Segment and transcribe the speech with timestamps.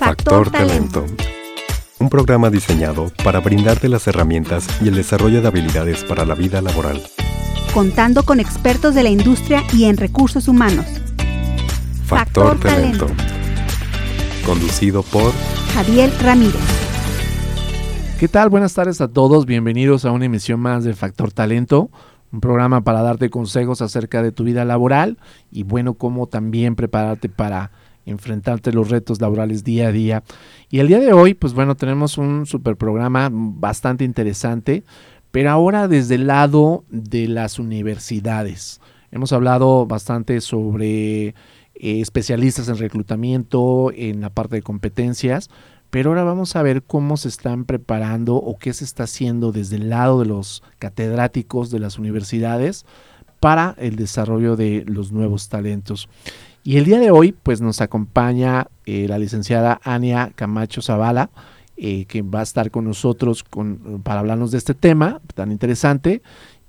[0.00, 1.04] Factor Talento.
[1.98, 6.62] Un programa diseñado para brindarte las herramientas y el desarrollo de habilidades para la vida
[6.62, 7.02] laboral.
[7.74, 10.86] Contando con expertos de la industria y en recursos humanos.
[12.06, 13.08] Factor, Talento.
[14.46, 15.34] Conducido por
[15.74, 16.62] Javier Ramírez.
[18.18, 18.48] ¿Qué tal?
[18.48, 19.44] Buenas tardes a todos.
[19.44, 21.90] Bienvenidos a una emisión más de Factor Talento
[22.32, 25.18] un programa para darte consejos acerca de tu vida laboral
[25.50, 27.72] y bueno, cómo también prepararte para
[28.10, 30.22] enfrentarte los retos laborales día a día.
[30.68, 34.84] Y el día de hoy, pues bueno, tenemos un super programa bastante interesante,
[35.30, 38.80] pero ahora desde el lado de las universidades.
[39.12, 41.34] Hemos hablado bastante sobre eh,
[41.74, 45.50] especialistas en reclutamiento, en la parte de competencias,
[45.90, 49.76] pero ahora vamos a ver cómo se están preparando o qué se está haciendo desde
[49.76, 52.86] el lado de los catedráticos de las universidades
[53.40, 56.08] para el desarrollo de los nuevos talentos.
[56.62, 61.30] Y el día de hoy, pues nos acompaña eh, la licenciada Ania Camacho Zavala,
[61.76, 66.20] eh, que va a estar con nosotros con, para hablarnos de este tema tan interesante.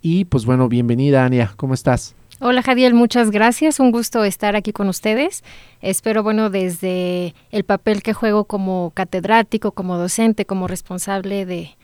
[0.01, 2.15] Y pues bueno, bienvenida Ania, ¿cómo estás?
[2.39, 3.79] Hola Jadiel, muchas gracias.
[3.81, 5.43] Un gusto estar aquí con ustedes.
[5.81, 11.75] Espero, bueno, desde el papel que juego como catedrático, como docente, como responsable de,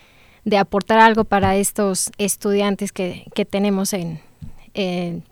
[0.58, 4.22] aportar algo para estos estudiantes que, que tenemos en,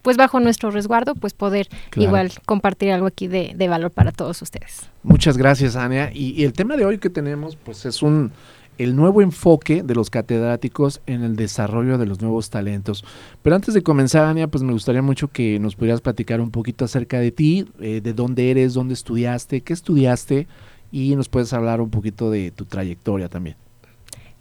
[0.01, 4.89] pues bajo nuestro resguardo, pues poder igual compartir algo aquí de, valor para todos ustedes.
[5.03, 6.11] Muchas gracias, Ania.
[6.13, 8.31] y, el tema de hoy que tenemos, pues es un
[8.77, 13.05] el nuevo enfoque de los catedráticos en el desarrollo de los nuevos talentos.
[13.41, 16.85] Pero antes de comenzar, Ania, pues me gustaría mucho que nos pudieras platicar un poquito
[16.85, 20.47] acerca de ti, eh, de dónde eres, dónde estudiaste, qué estudiaste
[20.91, 23.55] y nos puedes hablar un poquito de tu trayectoria también.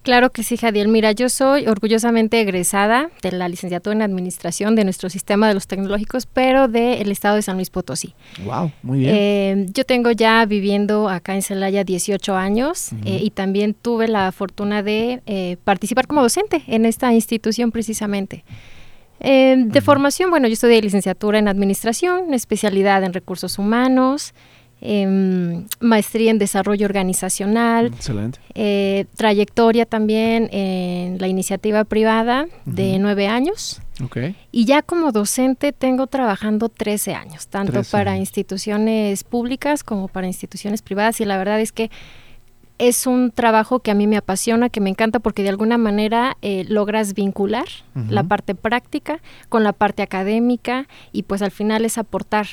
[0.04, 0.88] Claro que sí, Jadiel.
[0.88, 5.66] Mira, yo soy orgullosamente egresada de la licenciatura en Administración de nuestro sistema de los
[5.66, 8.12] tecnológicos, pero del estado de San Luis Potosí.
[8.44, 9.14] Wow, muy bien.
[9.16, 14.30] Eh, yo tengo ya viviendo acá en Celaya 18 años eh, y también tuve la
[14.30, 18.44] fortuna de eh, participar como docente en esta institución precisamente.
[19.20, 24.34] de formación, bueno, yo estudié licenciatura en Administración, especialidad en Recursos Humanos,
[24.86, 27.90] Em, maestría en desarrollo organizacional,
[28.54, 33.80] eh, trayectoria también en la iniciativa privada de nueve años.
[34.52, 40.82] Y ya como docente tengo trabajando 13 años, tanto para instituciones públicas como para instituciones
[40.82, 41.18] privadas.
[41.22, 41.90] Y la verdad es que
[42.76, 46.36] es un trabajo que a mí me apasiona, que me encanta porque de alguna manera
[46.42, 47.68] eh, logras vincular
[48.10, 52.46] la parte práctica con la parte académica y pues al final es aportar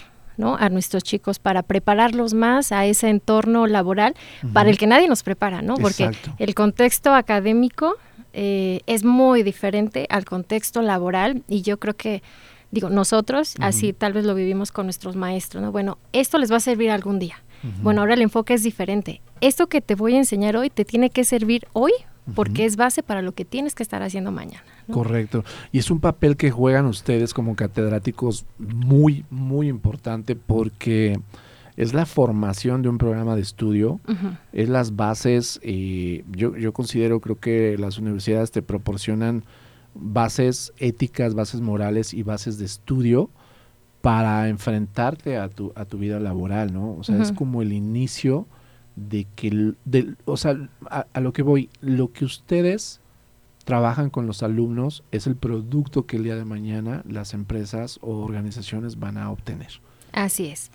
[0.43, 4.15] a nuestros chicos para prepararlos más a ese entorno laboral
[4.53, 5.75] para el que nadie nos prepara, ¿no?
[5.75, 7.95] Porque el contexto académico
[8.33, 12.23] eh, es muy diferente al contexto laboral y yo creo que
[12.71, 15.71] digo, nosotros así tal vez lo vivimos con nuestros maestros, ¿no?
[15.71, 17.43] Bueno, esto les va a servir algún día.
[17.83, 19.21] Bueno, ahora el enfoque es diferente.
[19.39, 21.91] Esto que te voy a enseñar hoy te tiene que servir hoy
[22.33, 24.63] porque es base para lo que tienes que estar haciendo mañana.
[24.91, 25.43] Correcto.
[25.71, 31.19] Y es un papel que juegan ustedes como catedráticos muy, muy importante porque
[31.77, 33.99] es la formación de un programa de estudio,
[34.53, 39.43] es las bases, y yo, yo considero, creo que las universidades te proporcionan
[39.93, 43.29] bases éticas, bases morales y bases de estudio
[44.01, 46.95] para enfrentarte a tu, a tu vida laboral, ¿no?
[46.95, 48.47] O sea, es como el inicio
[48.95, 50.57] de que, de, o sea,
[50.89, 52.99] a, lo que voy, lo que ustedes
[53.63, 58.23] trabajan con los alumnos es el producto que el día de mañana las empresas o
[58.23, 59.81] organizaciones van a obtener.
[60.11, 60.71] Así es.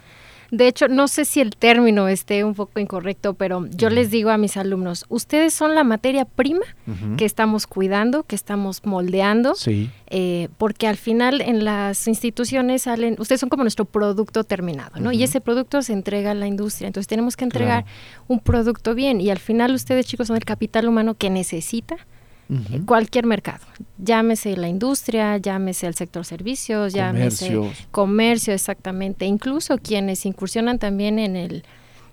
[0.50, 4.30] De hecho, no sé si el término esté un poco incorrecto, pero yo les digo
[4.30, 6.64] a mis alumnos, ustedes son la materia prima
[7.16, 9.54] que estamos cuidando, que estamos moldeando,
[10.06, 15.10] eh, porque al final en las instituciones salen, ustedes son como nuestro producto terminado, ¿no?
[15.10, 17.84] Y ese producto se entrega a la industria, entonces tenemos que entregar
[18.28, 21.96] un producto bien y al final ustedes chicos son el capital humano que necesita
[22.84, 23.66] cualquier mercado,
[23.98, 27.58] llámese la industria, llámese el sector servicios, llámese
[27.90, 31.64] comercio, exactamente, incluso quienes incursionan también en el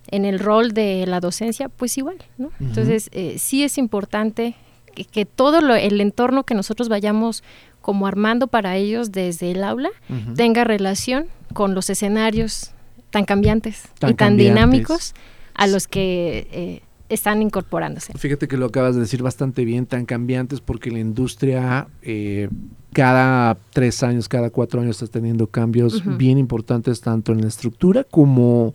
[0.08, 2.52] en el rol de la docencia, pues igual, ¿no?
[2.60, 4.56] Entonces, eh, sí es importante
[5.12, 7.44] que, todo el entorno que nosotros vayamos
[7.82, 9.90] como armando para ellos desde el aula
[10.36, 12.72] tenga relación con los escenarios
[13.10, 15.14] tan cambiantes y tan dinámicos
[15.54, 18.14] a los que eh, están incorporándose.
[18.18, 22.50] Fíjate que lo acabas de decir bastante bien, tan cambiantes porque la industria eh,
[22.94, 28.04] cada tres años, cada cuatro años está teniendo cambios bien importantes tanto en la estructura
[28.04, 28.74] como,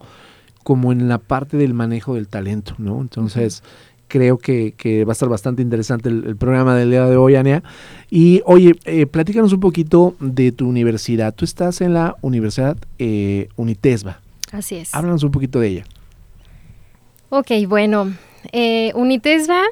[0.63, 3.01] como en la parte del manejo del talento, ¿no?
[3.01, 3.63] Entonces...
[4.09, 7.63] creo que, va a estar bastante interesante el, programa del día de hoy, Ania.
[8.09, 11.35] Y oye, eh, platícanos un poquito de tu universidad.
[11.35, 14.23] Tú estás en la Universidad eh, Unitesba.
[14.51, 14.95] Así es.
[14.95, 15.85] Háblanos un poquito de ella.
[17.31, 18.15] Ok, bueno,
[18.53, 19.63] eh, Unitesba,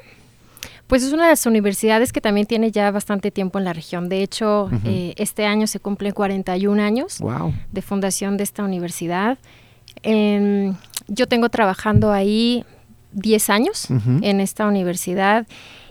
[0.85, 4.09] pues es una de las universidades que también tiene ya bastante tiempo en la región.
[4.09, 7.17] De hecho, eh, este año se cumplen 41 años
[7.71, 9.37] de fundación de esta universidad.
[10.03, 10.75] Em,
[11.07, 12.63] yo tengo trabajando ahí
[13.13, 13.87] 10 años
[14.21, 15.47] en esta universidad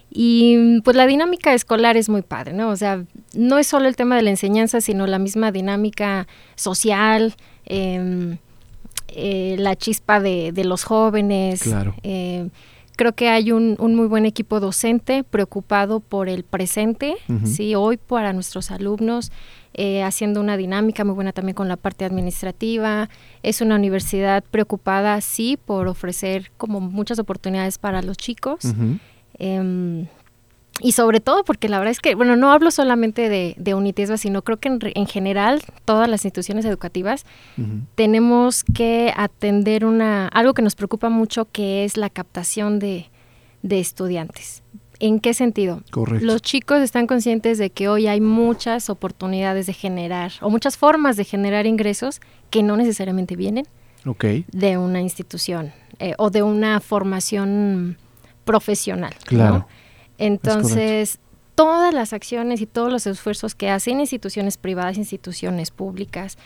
[0.09, 2.71] y pues la dinámica escolar es muy padre, ¿no?
[2.71, 3.05] O sea,
[3.35, 7.35] no es solo el tema de la enseñanza, sino la misma dinámica social,
[7.65, 8.39] em,
[9.09, 11.63] eh, la chispa de, los jóvenes.
[11.63, 11.95] Claro.
[12.03, 12.49] Eh,
[12.97, 18.33] creo que hay un, muy buen equipo docente preocupado por el presente, sí, hoy para
[18.33, 19.31] nuestros alumnos,
[19.75, 23.11] eh, haciendo una dinámica muy buena también con la parte administrativa.
[23.43, 28.61] Es una universidad preocupada, sí, por ofrecer como muchas oportunidades para los chicos.
[30.81, 34.43] Y sobre todo porque la verdad es que, bueno, no hablo solamente de, de sino
[34.43, 37.25] creo que en, general todas las instituciones educativas
[37.95, 43.09] tenemos que atender una algo que nos preocupa mucho, que es la captación de,
[43.63, 44.63] de estudiantes.
[44.99, 45.83] ¿En qué sentido?
[45.91, 46.25] Correcto.
[46.25, 51.17] Los chicos están conscientes de que hoy hay muchas oportunidades de generar o muchas formas
[51.17, 52.21] de generar ingresos
[52.51, 53.67] que no necesariamente vienen
[54.53, 57.97] de una institución eh, o de una formación
[58.45, 59.15] profesional.
[59.25, 59.67] Claro.
[60.19, 61.19] Entonces,
[61.55, 66.39] todas las acciones y todos los esfuerzos que hacen instituciones privadas, instituciones públicas,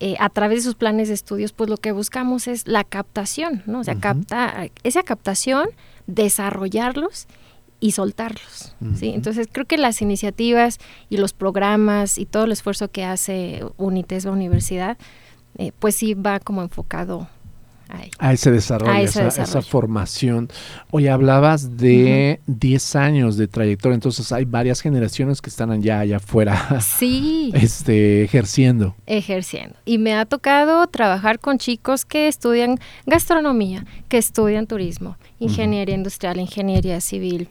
[0.00, 3.62] eh, a través de sus planes de estudios, pues lo que buscamos es la captación,
[3.66, 3.80] ¿no?
[3.80, 5.68] O sea, capta, esa captación,
[6.06, 7.28] desarrollarlos
[7.78, 8.74] y soltarlos.
[8.96, 9.10] ¿sí?
[9.10, 10.78] Entonces creo que las iniciativas
[11.10, 14.96] y los programas y todo el esfuerzo que hace Unites, la universidad,
[15.58, 17.28] eh, pues sí va como enfocado
[18.18, 20.48] a ese desarrollo, a esa, formación.
[20.90, 26.16] Hoy hablabas de 10 años de trayectoria, entonces hay varias generaciones que están allá, allá
[26.16, 26.80] afuera.
[26.80, 27.52] Sí.
[27.64, 28.94] Este, ejerciendo.
[29.06, 29.76] Ejerciendo.
[29.84, 36.40] Y me ha tocado trabajar con chicos que estudian gastronomía, que estudian turismo, ingeniería industrial,
[36.40, 37.48] ingeniería civil,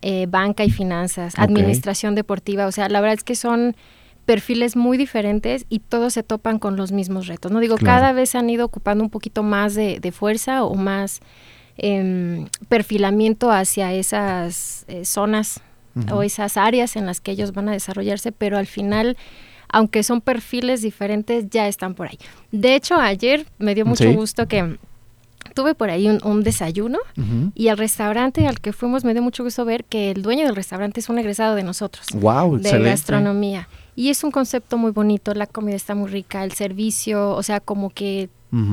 [0.00, 2.66] eh, banca y finanzas, administración deportiva.
[2.66, 3.76] O sea, la verdad es que son
[4.24, 7.52] perfiles muy diferentes y todos se topan con los mismos retos.
[7.52, 11.20] No digo, cada vez han ido ocupando un poquito más de, fuerza o más
[11.76, 15.60] em, perfilamiento hacia esas eh, zonas
[16.10, 19.16] o esas áreas en las que ellos van a desarrollarse, pero al final
[19.72, 22.18] aunque son perfiles diferentes, ya están por ahí.
[22.52, 24.76] De hecho, ayer me dio mucho gusto que
[25.54, 26.98] tuve por ahí un, desayuno
[27.54, 30.54] y el restaurante al que fuimos me dio mucho gusto ver que el dueño del
[30.54, 32.06] restaurante es un egresado de nosotros.
[32.14, 33.68] Wow, de gastronomía.
[33.94, 37.60] Y es un concepto muy bonito, la comida está muy rica, el servicio, o sea,
[37.60, 38.28] como que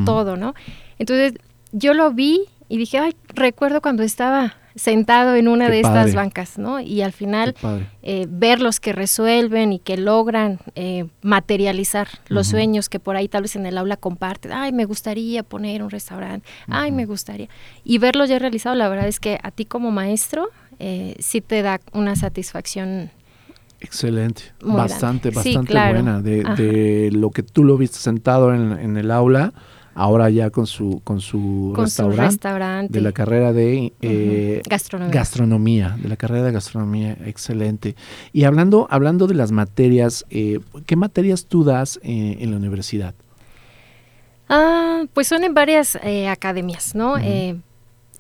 [0.06, 0.56] todo, ¿no?
[0.98, 1.34] Entonces
[1.72, 6.58] yo lo vi y dije, ay, recuerdo cuando estaba sentado en una de estas bancas,
[6.58, 6.80] ¿no?
[6.80, 7.56] Y al final
[8.02, 13.28] eh, ver los que resuelven y que logran eh, materializar los sueños que por ahí
[13.28, 17.50] tal vez en el aula comparten, ay, me gustaría poner un restaurante, ay, me gustaría.
[17.84, 20.50] Y verlo ya realizado, la verdad es que a ti como maestro
[20.80, 23.12] eh, sí te da una satisfacción
[23.82, 26.22] Excelente, bastante, bastante buena.
[26.22, 29.54] De, lo que tú lo viste sentado en, el aula,
[29.96, 34.62] ahora ya con su con su, restaurante, de la carrera de eh,
[35.10, 35.98] gastronomía.
[36.02, 37.96] de la carrera de gastronomía, excelente.
[38.34, 43.16] Y hablando hablando de las materias, eh, ¿qué materias tú das eh, en la universidad?
[44.50, 45.98] Ah, pues son en varias
[46.30, 47.16] academias, ¿no?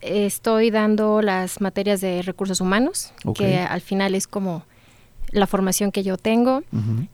[0.01, 4.63] estoy dando las materias de recursos humanos, que al final es como
[5.31, 6.63] la formación que yo tengo.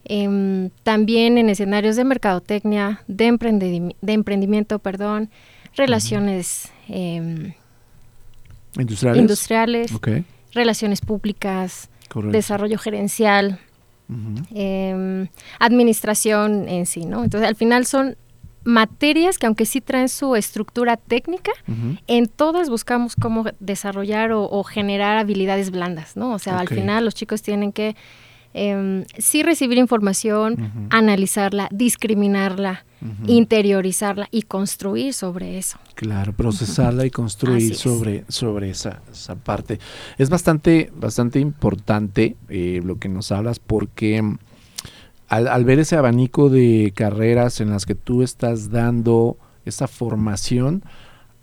[0.06, 5.30] Em, también en escenarios de mercadotecnia, de, de emprendimiento, perdón,
[5.76, 7.54] relaciones em,
[8.78, 9.92] industriales,
[10.54, 11.90] relaciones públicas,
[12.32, 13.60] desarrollo gerencial,
[14.54, 15.28] em,
[15.60, 17.24] administración en sí, ¿no?
[17.24, 18.18] Entonces, al final son
[18.66, 21.52] materias que aunque sí traen su estructura técnica,
[22.08, 26.34] en todas buscamos cómo desarrollar o, generar habilidades blandas, ¿no?
[26.34, 27.96] O sea, al final los chicos tienen que
[28.58, 32.86] eh, sí recibir información, analizarla, discriminarla,
[33.28, 35.78] interiorizarla y construir sobre eso.
[35.94, 39.80] Claro, procesarla y construir sobre, sobre esa, esa, parte.
[40.18, 44.24] Es bastante, bastante importante eh, lo que nos hablas porque
[45.28, 50.84] al, ver ese abanico de carreras en las que tú estás dando esa formación,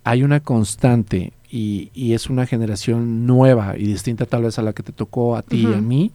[0.04, 4.82] hay una constante y, es una generación nueva y distinta tal vez a la que
[4.82, 6.12] te tocó a ti y a mí.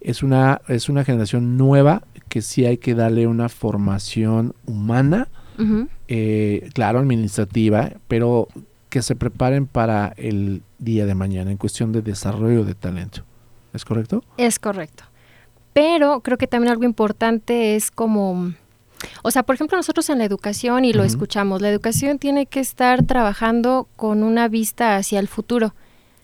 [0.00, 5.28] es, una, es una generación nueva que sí hay que darle una formación humana,
[6.06, 8.48] eh, claro, administrativa, pero
[8.88, 13.24] que se preparen para el día de mañana en cuestión de desarrollo de talento.
[13.72, 14.24] ¿Es correcto?
[14.36, 15.04] Es correcto.
[15.78, 18.52] Pero creo que también algo importante es como
[19.22, 22.58] O sea, por ejemplo, nosotros en la educación, y lo escuchamos, la educación tiene que
[22.58, 25.76] estar trabajando con una vista hacia el futuro.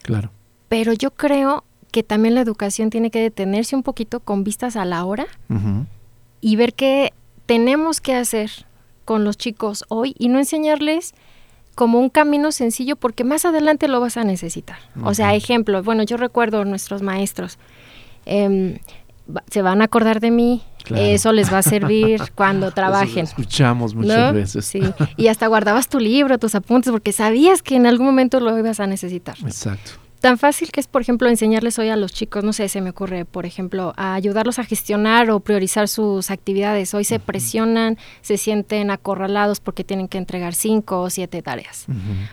[0.02, 0.32] Claro.
[0.68, 4.84] Pero yo creo que también la educación tiene que detenerse un poquito con vistas a
[4.84, 5.26] la hora
[6.40, 7.12] y ver qué
[7.46, 8.50] tenemos que hacer
[9.04, 11.14] con los chicos hoy y no enseñarles
[11.76, 14.78] como un camino sencillo porque más adelante lo vas a necesitar.
[15.04, 17.56] O sea, ejemplo, bueno, yo recuerdo nuestros maestros.
[18.26, 18.78] Em,
[19.50, 20.62] se van a acordar de mí,
[20.95, 23.25] eso les va a servir cuando trabajen.
[23.25, 24.64] escuchamos muchas veces.
[24.64, 24.83] Sí,
[25.16, 28.81] y hasta guardabas tu libro, tus apuntes, porque sabías que en algún momento lo ibas
[28.81, 29.37] a necesitar.
[29.45, 32.81] Exacto tan fácil que es, por ejemplo, enseñarles hoy a los chicos, no sé, se
[32.81, 36.95] me ocurre, por ejemplo, a ayudarlos a gestionar o priorizar sus actividades.
[36.95, 41.85] Hoy se presionan, se sienten acorralados porque tienen que entregar cinco o siete tareas.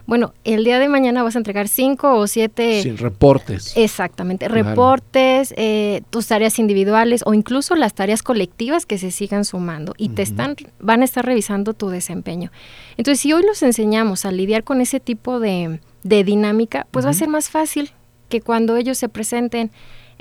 [0.06, 2.82] Bueno, el día de mañana vas a entregar cinco o siete...
[2.82, 3.74] Sí, reportes.
[3.76, 9.96] Exactamente, reportes, eh, tus tareas individuales o incluso las tareas colectivas que se sigan sumando
[9.98, 12.54] y te están, van a estar revisando tu desempeño.
[12.96, 17.12] Entonces, si hoy los enseñamos a lidiar con ese tipo de de dinámica, pues va
[17.12, 17.91] a ser más fácil
[18.29, 19.72] que cuando ellos se presenten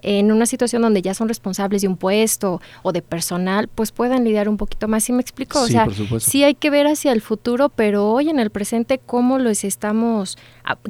[0.03, 4.25] en una situación donde ya son responsables de un puesto o de personal, pues puedan
[4.25, 5.05] lidiar un poquito más.
[5.05, 5.61] ¿Sí me explico?
[5.61, 5.87] o sea,
[6.19, 10.39] sí hay que ver hacia el futuro, pero hoy en el presente cómo los estamos,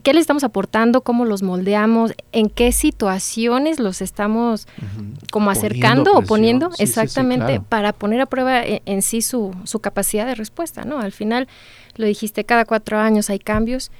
[0.02, 4.66] qué les estamos aportando, cómo los moldeamos, en qué situaciones los estamos
[5.30, 10.26] como acercando o poniendo exactamente para poner a prueba e, en, sí su, su capacidad
[10.26, 11.00] de respuesta, ¿no?
[11.00, 11.48] Al final
[11.96, 13.90] lo dijiste, cada cuatro años hay cambios,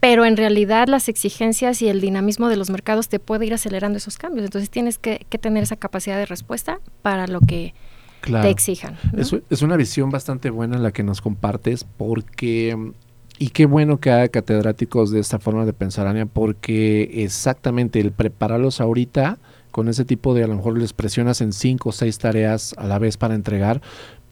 [0.00, 3.98] pero en realidad las exigencias y el dinamismo de los mercados te puede ir acelerando
[3.98, 4.44] esos cambios.
[4.44, 7.74] Entonces tienes que, tener esa capacidad de respuesta para lo que
[8.22, 8.96] te exijan.
[9.16, 12.92] Es, una visión bastante buena la que nos compartes porque...
[13.38, 18.10] Y qué bueno que haya catedráticos de esta forma de pensar, Ania, porque exactamente el
[18.10, 19.38] prepararlos ahorita
[19.70, 22.86] con ese tipo de, a lo mejor les presionas en cinco o seis tareas a
[22.86, 23.82] la vez para entregar,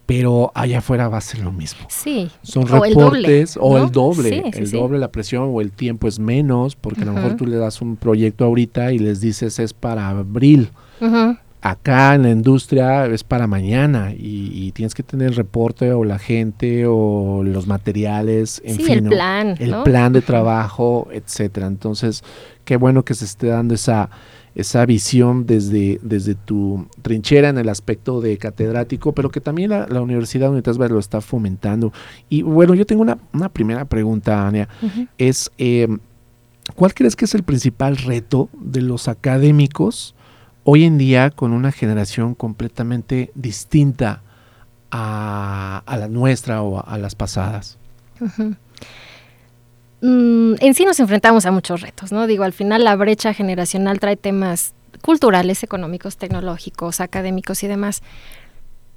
[0.06, 1.86] pero allá afuera va a ser lo mismo.
[1.88, 2.30] Sí.
[2.42, 7.02] Son reportes o el doble, el doble la presión o el tiempo es menos, porque
[7.02, 10.70] a lo mejor tú le das un proyecto ahorita y les dices es para abril.
[11.60, 16.18] Acá en la industria es para mañana y, tienes que tener el reporte o la
[16.18, 21.66] gente o los materiales, en fin, el plan, el plan de trabajo, etcétera.
[21.66, 22.22] Entonces,
[22.66, 24.10] qué bueno que se esté dando esa
[24.54, 29.86] esa visión desde, desde tu trinchera en el aspecto de catedrático, pero que también la,
[29.88, 31.92] la Universidad Unitas lo está fomentando.
[32.28, 34.68] Y bueno, yo tengo una, una primera pregunta, Ania.
[35.18, 35.88] Es, eh,
[36.76, 40.14] ¿cuál crees que es el principal reto de los académicos
[40.62, 44.22] hoy en día con una generación completamente distinta
[44.90, 47.78] a, la nuestra o a, las pasadas?
[50.00, 52.26] Mm, en sí nos enfrentamos a muchos retos, ¿no?
[52.26, 58.02] Digo, al final la brecha generacional trae temas culturales, económicos, tecnológicos, académicos y demás.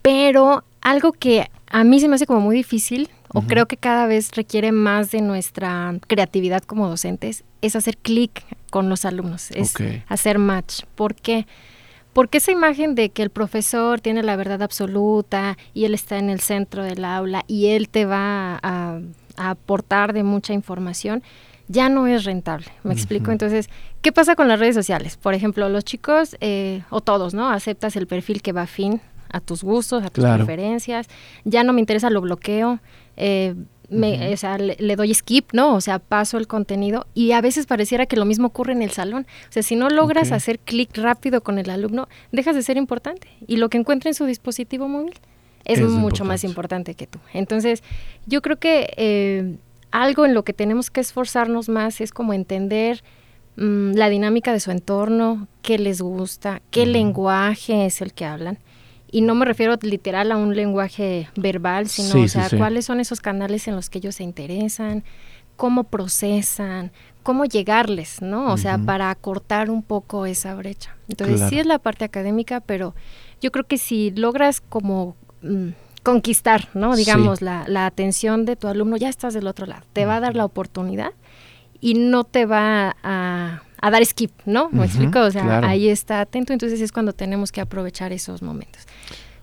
[0.02, 4.08] Pero algo que a mí se me hace como muy difícil, o creo que cada
[4.08, 9.74] vez requiere más de nuestra creatividad como docentes, es hacer clic con los alumnos, es
[10.08, 10.84] hacer match.
[10.96, 11.46] ¿Por qué?
[11.46, 11.48] Porque
[12.32, 16.40] esa imagen de que el profesor tiene la verdad absoluta y él está en el
[16.40, 19.00] centro del aula y él te va a
[19.38, 21.24] aportar de mucha información,
[21.68, 22.68] ya no es rentable.
[22.84, 23.32] ¿Me explico?
[23.32, 23.70] Entonces,
[24.02, 25.18] ¿qué pasa con las redes sociales?
[25.18, 27.50] Por ejemplo, los chicos, eh, o todos, ¿no?
[27.50, 31.08] Aceptas el perfil que va afín a tus gustos, a tus preferencias,
[31.44, 32.80] ya no me interesa, lo bloqueo,
[33.18, 33.56] eh,
[33.90, 35.74] me, o sea, le, doy skip, ¿no?
[35.76, 38.92] O sea, paso el contenido y a veces pareciera que lo mismo ocurre en el
[38.92, 39.26] salón.
[39.50, 43.28] O sea, si no logras hacer clic rápido con el alumno, dejas de ser importante
[43.48, 45.14] y lo que encuentra en su dispositivo móvil
[45.64, 47.20] es, mucho más importante que tú.
[47.34, 47.84] Entonces,
[48.26, 49.56] yo creo que eh,
[49.92, 53.04] algo en lo que tenemos que esforzarnos más es como entender
[53.56, 58.60] mm, la dinámica de su entorno, qué les gusta, qué lenguaje es el que hablan.
[59.10, 63.22] Y no me refiero literal a un lenguaje verbal, sino, o sea, cuáles son esos
[63.22, 65.04] canales en los que ellos se interesan,
[65.56, 66.92] cómo procesan,
[67.24, 68.52] cómo llegarles, ¿no?
[68.52, 70.96] O sea, para acortar un poco esa brecha.
[71.08, 72.96] Entonces, sí es la parte académica, pero
[73.42, 75.70] yo creo que si logras como Mm,
[76.04, 76.96] conquistar, ¿no?
[76.96, 79.84] Digamos, la, atención de tu alumno, ya estás del otro lado.
[79.92, 81.12] Te va a dar la oportunidad
[81.82, 84.70] y no te va a, dar skip, ¿no?
[84.72, 85.20] ¿Me explico?
[85.20, 88.84] O sea, ahí está atento, entonces es cuando tenemos que aprovechar esos momentos.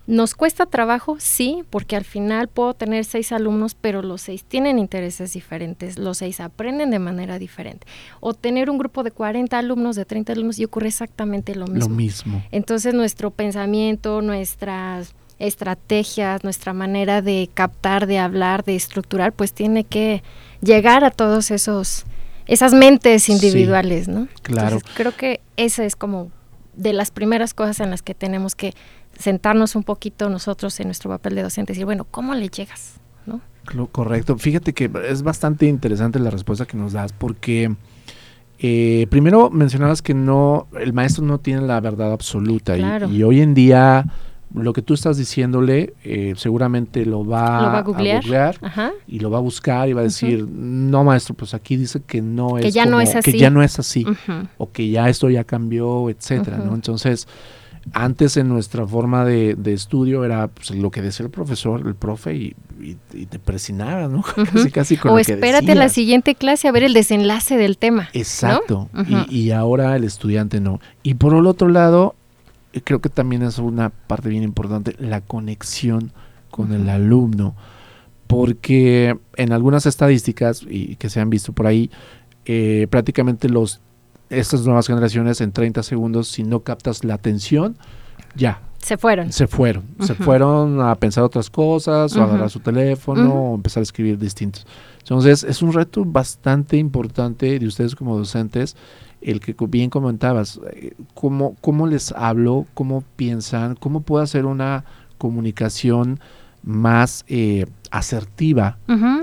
[0.07, 4.77] Nos cuesta trabajo, sí, porque al final puedo tener seis alumnos, pero los seis tienen
[4.77, 7.87] intereses diferentes, los seis aprenden de manera diferente.
[8.19, 11.89] O tener un grupo de 40 alumnos, de 30 alumnos, y ocurre exactamente lo mismo.
[11.89, 12.43] Lo mismo.
[12.51, 19.83] Entonces nuestro pensamiento, nuestras estrategias, nuestra manera de captar, de hablar, de estructurar, pues tiene
[19.83, 20.23] que
[20.61, 22.05] llegar a todos esos
[22.47, 24.27] esas mentes individuales, ¿no?
[24.43, 24.79] Claro.
[24.95, 26.31] creo que ese es como
[26.75, 28.73] de las primeras cosas en las que tenemos que
[29.17, 32.95] sentarnos un poquito nosotros en nuestro papel de docente y decir, bueno, ¿cómo le llegas?
[33.25, 33.41] ¿No?
[33.91, 34.37] Correcto.
[34.37, 37.75] Fíjate que es bastante interesante la respuesta que nos das porque
[38.59, 43.53] eh, primero mencionabas que no, el maestro no tiene la verdad absoluta y, hoy en
[43.53, 44.05] día
[44.55, 48.55] lo que tú estás diciéndole eh, seguramente lo va, a googlear,
[49.07, 52.21] y lo va a buscar y va a decir, no maestro, pues aquí dice que
[52.21, 53.31] no es, ya no es así.
[53.31, 54.05] que ya no es así
[54.57, 56.73] o que ya esto ya cambió, etcétera, ¿no?
[56.73, 57.27] Entonces
[57.93, 62.35] antes en nuestra forma de, estudio era pues, lo que decía el profesor, el profe,
[62.35, 62.55] y,
[63.29, 64.23] te presinaba, ¿no?
[64.53, 68.09] casi, casi con o espérate a la siguiente clase a ver el desenlace del tema.
[68.13, 68.89] Exacto.
[69.29, 70.79] y, ahora el estudiante no.
[71.03, 72.15] Y por el otro lado,
[72.83, 76.11] creo que también es una parte bien importante, la conexión
[76.49, 77.55] con el alumno.
[78.27, 81.91] Porque en algunas estadísticas, y que se han visto por ahí,
[82.45, 83.81] eh, prácticamente los
[84.29, 87.77] estas nuevas generaciones en 30 segundos, si no captas la atención,
[88.35, 88.61] ya.
[88.77, 89.31] Se fueron.
[89.31, 89.83] Se fueron.
[89.99, 94.19] Se fueron a pensar otras cosas, o a agarrar su teléfono, o empezar a escribir
[94.19, 94.67] distintos.
[94.99, 98.75] Entonces, es un reto bastante importante de ustedes como docentes,
[99.21, 104.85] el que bien comentabas, eh, cómo, cómo les hablo, cómo piensan, cómo puedo hacer una
[105.17, 106.19] comunicación
[106.63, 108.77] más eh, asertiva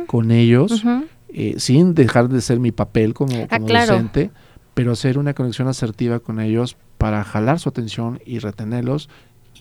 [0.06, 0.84] con ellos,
[1.28, 4.30] eh, sin dejar de ser mi papel como, ah, docente
[4.74, 9.08] pero hacer una conexión asertiva con ellos para jalar su atención y retenerlos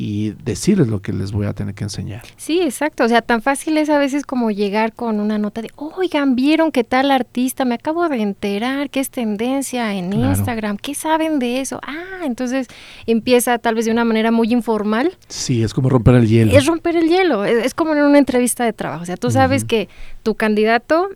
[0.01, 2.23] y decirles lo que les voy a tener que enseñar.
[2.35, 3.03] Sí, exacto.
[3.03, 6.71] O sea, tan fácil es a veces como llegar con una nota de, oigan, vieron
[6.71, 11.61] qué tal artista, me acabo de enterar que es tendencia en Instagram, ¿qué saben de
[11.61, 11.79] eso?
[11.85, 12.65] Ah, entonces
[13.05, 15.15] empieza tal vez de una manera muy informal.
[15.27, 16.57] Sí, es como romper el hielo.
[16.57, 19.03] Es romper el hielo, es, como en una entrevista de trabajo.
[19.03, 19.87] O sea, tú sabes que
[20.23, 21.09] tu candidato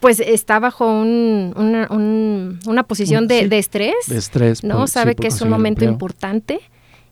[0.00, 1.54] pues está bajo un,
[2.66, 3.94] una, posición de, estrés.
[4.06, 4.62] De estrés.
[4.62, 4.86] ¿No?
[4.86, 6.60] Sabe que es un momento importante.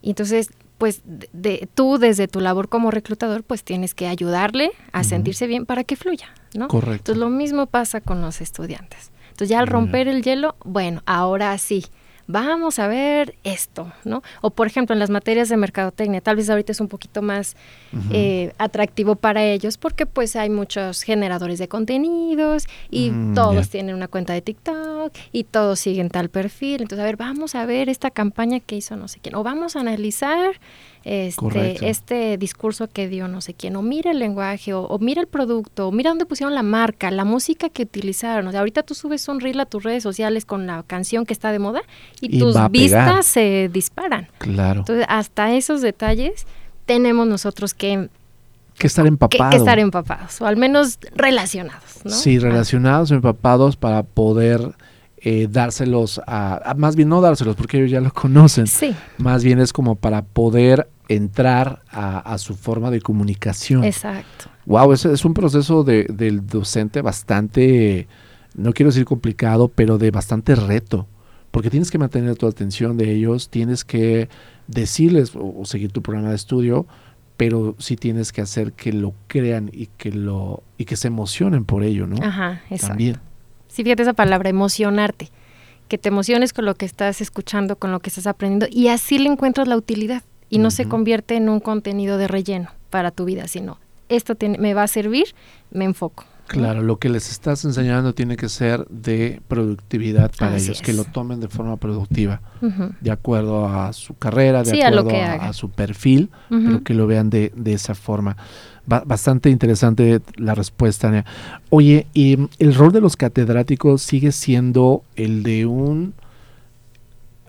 [0.06, 5.02] Y entonces, pues de, tú desde tu labor como reclutador, pues tienes que ayudarle a
[5.02, 6.68] sentirse bien para que fluya, ¿no?
[6.68, 7.10] Correcto.
[7.10, 9.10] Entonces lo mismo pasa con los estudiantes.
[9.30, 11.86] Entonces ya al romper el hielo, bueno, ahora sí,
[12.26, 14.22] vamos a ver esto, ¿no?
[14.40, 17.56] O por ejemplo, en las materias de mercadotecnia, tal vez ahorita es un poquito más
[18.12, 23.94] eh, atractivo para ellos porque pues hay muchos generadores de contenidos y mm, todos tienen
[23.94, 26.82] una cuenta de TikTok y todos siguen tal perfil.
[26.82, 29.76] Entonces, a ver, vamos a ver esta campaña que hizo no sé quién, o vamos
[29.76, 30.60] a analizar
[31.08, 35.28] este, este discurso que dio no sé quién, o mira el lenguaje, o, mira el
[35.28, 38.48] producto, o mira dónde pusieron la marca, la música que utilizaron.
[38.48, 41.32] O sea, ahorita tú subes un reel a tus redes sociales con la canción que
[41.32, 41.82] está de moda
[42.20, 44.26] y, tus vistas se disparan.
[44.38, 44.80] Claro.
[44.80, 46.44] Entonces, hasta esos detalles
[46.86, 48.08] tenemos nosotros que
[48.76, 49.52] que estar empapados.
[49.52, 52.10] Que, estar empapados, o al menos relacionados, ¿no?
[52.10, 54.74] Sí, relacionados, empapados para poder
[55.18, 58.94] eh, dárselos a, más bien no dárselos porque ellos ya lo conocen, sí.
[59.18, 63.84] más bien es como para poder entrar a, su forma de comunicación.
[63.84, 64.50] Exacto.
[64.66, 68.08] Wow, es, es un proceso de, del docente bastante,
[68.54, 71.06] no quiero decir complicado, pero de bastante reto,
[71.50, 74.28] porque tienes que mantener tu atención de ellos, tienes que
[74.66, 76.86] decirles o, seguir tu programa de estudio,
[77.36, 81.64] pero sí tienes que hacer que lo crean y que lo y que se emocionen
[81.64, 82.16] por ello, ¿no?
[82.22, 82.88] Ajá, exacto.
[82.88, 83.16] También.
[83.68, 85.30] Sí, fíjate esa palabra, emocionarte.
[85.88, 89.18] Que te emociones con lo que estás escuchando, con lo que estás aprendiendo, y así
[89.18, 90.24] le encuentras la utilidad.
[90.48, 93.78] Y no se convierte en un contenido de relleno para tu vida, sino
[94.08, 95.26] esto me va a servir,
[95.70, 96.24] me enfoco.
[96.46, 101.02] Claro, lo que les estás enseñando tiene que ser de productividad para ellos, que lo
[101.02, 102.40] tomen de forma productiva,
[103.00, 107.52] de acuerdo a su carrera, de acuerdo a, su perfil, pero que lo vean de,
[107.56, 108.36] de esa forma.
[108.86, 111.24] Bastante interesante la respuesta.
[111.70, 116.14] Oye, ¿y el rol de los catedráticos sigue siendo el de un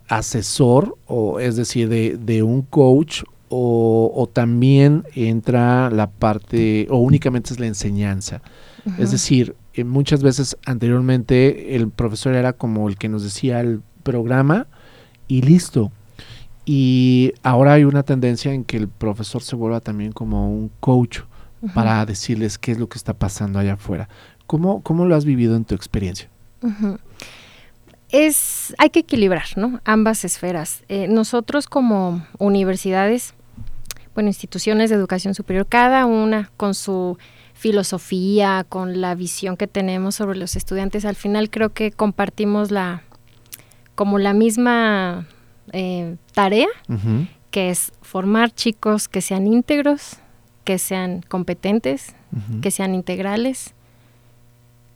[0.08, 6.98] asesor, o es decir, de, de un coach, o, o, también entra la parte, o
[6.98, 8.42] únicamente es la enseñanza?
[8.98, 13.82] Es decir, eh, muchas veces anteriormente el profesor era como el que nos decía el
[14.04, 14.68] programa
[15.28, 15.92] y listo.
[16.66, 21.20] Y ahora hay una tendencia en que el profesor se vuelva también como un coach
[21.74, 24.10] para decirles qué es lo que está pasando allá afuera.
[24.46, 26.30] ¿Cómo, cómo lo has vivido en tu experiencia?
[28.12, 29.82] Es, hay que equilibrar, ¿no?
[29.84, 30.84] Ambas esferas.
[30.88, 33.34] Eh, nosotros como universidades,
[34.16, 37.18] bueno, instituciones de educación superior, cada una con su
[37.54, 43.04] filosofía, con la visión que tenemos sobre los estudiantes, al final creo que compartimos la
[43.96, 45.26] como la misma
[45.74, 46.68] eh, tarea,
[47.50, 50.18] que es formar chicos que sean íntegros,
[50.64, 52.16] que sean competentes,
[52.62, 53.74] que sean integrales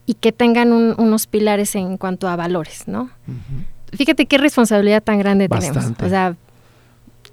[0.06, 3.10] y que tengan unos pilares en cuanto a valores, ¿no?
[3.94, 5.76] fíjate qué responsabilidad tan grande tenemos.
[5.76, 6.06] Bastante.
[6.06, 6.36] O sea,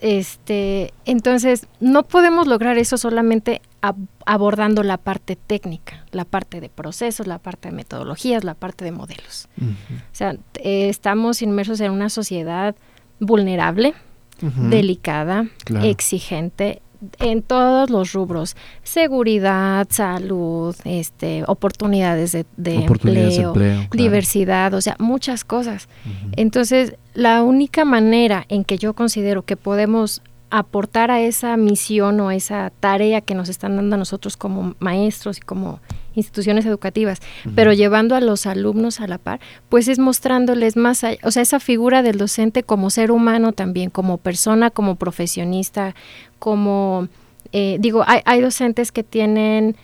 [0.01, 6.69] este, entonces no podemos lograr eso solamente ab- abordando la parte técnica, la parte de
[6.69, 9.49] procesos, la parte de metodologías, la parte de modelos.
[9.61, 12.77] O sea, eh, estamos inmersos en una sociedad
[13.21, 13.95] vulnerable,
[14.41, 15.85] delicada, Claro.
[15.87, 16.81] exigente
[17.19, 24.03] en todos los rubros, seguridad, salud, este, oportunidades de, de Oportunidades de empleo, claro.
[24.03, 25.89] diversidad, o sea, muchas cosas.
[26.37, 32.31] Entonces, la única manera en que yo considero que podemos aportar a esa misión o
[32.31, 35.81] esa tarea que nos están dando a nosotros como maestros y como
[36.15, 37.21] instituciones educativas,
[37.55, 41.43] pero llevando a los alumnos a la par, pues es mostrándoles más, allá- o sea,
[41.43, 45.95] esa figura del docente como ser humano también, como persona, como profesionista,
[46.39, 47.09] como,
[47.53, 49.77] eh, digo, hay, hay docentes que tienen,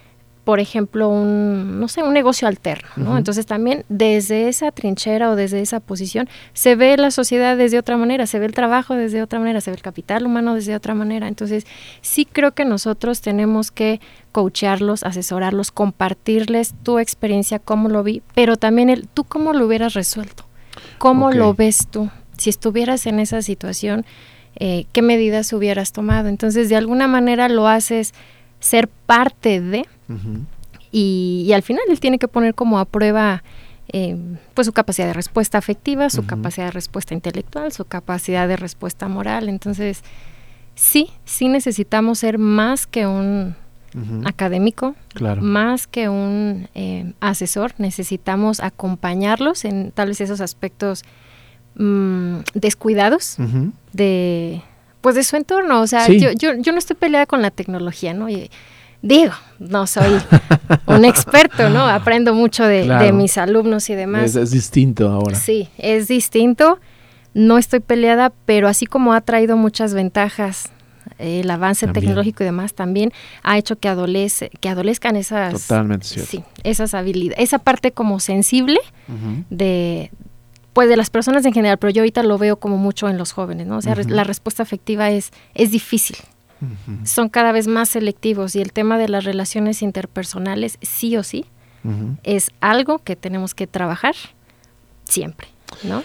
[0.44, 3.16] por ejemplo, un, no sé, un negocio alterno, ¿no?
[3.16, 7.96] Entonces también desde esa trinchera o desde esa posición se ve la sociedad desde otra
[7.96, 10.94] manera, se ve el trabajo desde otra manera, se ve el capital humano desde otra
[10.94, 11.28] manera.
[11.28, 11.66] Entonces
[12.02, 14.00] sí creo que nosotros tenemos que
[14.32, 19.94] coacharlos, asesorarlos, compartirles tu experiencia, cómo lo vi, pero también el tú cómo lo hubieras
[19.94, 20.44] resuelto,
[20.98, 24.04] cómo lo ves tú, si estuvieras en esa situación,
[24.56, 26.28] eh, qué medidas hubieras tomado.
[26.28, 28.12] Entonces de alguna manera lo haces
[28.60, 29.86] ser parte de
[30.92, 33.42] Y, y al final él tiene que poner como a prueba
[33.92, 34.16] eh,
[34.54, 39.08] pues su capacidad de respuesta afectiva, su capacidad de respuesta intelectual, su capacidad de respuesta
[39.08, 39.48] moral.
[39.48, 40.02] Entonces,
[40.74, 43.54] sí, sí necesitamos ser más que un
[44.24, 45.40] académico, Claro.
[45.42, 47.74] más que un eh, asesor.
[47.78, 51.04] Necesitamos acompañarlos en tal vez esos aspectos
[51.76, 53.36] mm, descuidados
[53.92, 54.62] de
[55.00, 55.80] pues de su entorno.
[55.82, 56.18] O sea, Sí.
[56.18, 58.28] yo, yo, yo no estoy peleada con la tecnología, ¿no?
[58.28, 58.50] Y
[59.06, 60.18] digo, no soy
[60.86, 61.86] un experto, ¿no?
[61.86, 64.24] Aprendo mucho de, de mis alumnos y demás.
[64.30, 65.36] Es, es distinto ahora.
[65.36, 66.78] Sí, es distinto.
[67.34, 70.70] No estoy peleada, pero así como ha traído muchas ventajas
[71.18, 72.06] eh, el avance También.
[72.06, 73.12] tecnológico y demás, también
[73.42, 76.30] ha hecho que adolece, que adolezcan esas, Totalmente cierto.
[76.30, 78.78] sí, esas habilidades, esa parte como sensible
[79.50, 80.10] de
[80.72, 83.30] pues de las personas en general, pero yo ahorita lo veo como mucho en los
[83.32, 83.76] jóvenes, ¿no?
[83.76, 86.16] O sea, la respuesta afectiva es, es difícil,
[87.04, 91.46] Son cada vez más selectivos y el tema de las relaciones interpersonales, sí o sí,
[92.22, 94.14] es algo que tenemos que trabajar
[95.04, 95.48] siempre,
[95.82, 96.02] ¿no?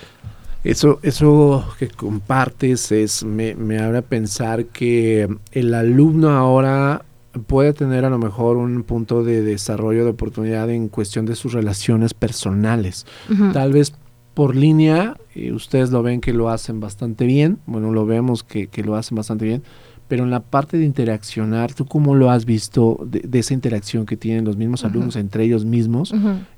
[0.63, 7.05] Eso, eso que compartes es, me, me abre a pensar que el alumno ahora
[7.47, 11.53] puede tener a lo mejor un punto de desarrollo de oportunidad en cuestión de sus
[11.53, 13.05] relaciones personales.
[13.53, 13.93] Tal vez
[14.33, 18.67] por línea, y ustedes lo ven que lo hacen bastante bien, bueno, lo vemos que,
[18.67, 19.63] que lo hacen bastante bien,
[20.09, 24.07] pero en la parte de interaccionar, ¿tú cómo lo has visto de, de esa interacción
[24.07, 26.11] que tienen los mismos alumnos entre ellos mismos,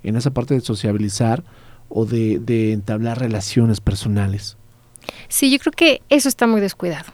[0.03, 1.43] en esa parte de sociabilizar
[1.89, 4.57] o de, de entablar relaciones personales?
[5.27, 7.11] Sí, yo creo que eso está muy descuidado.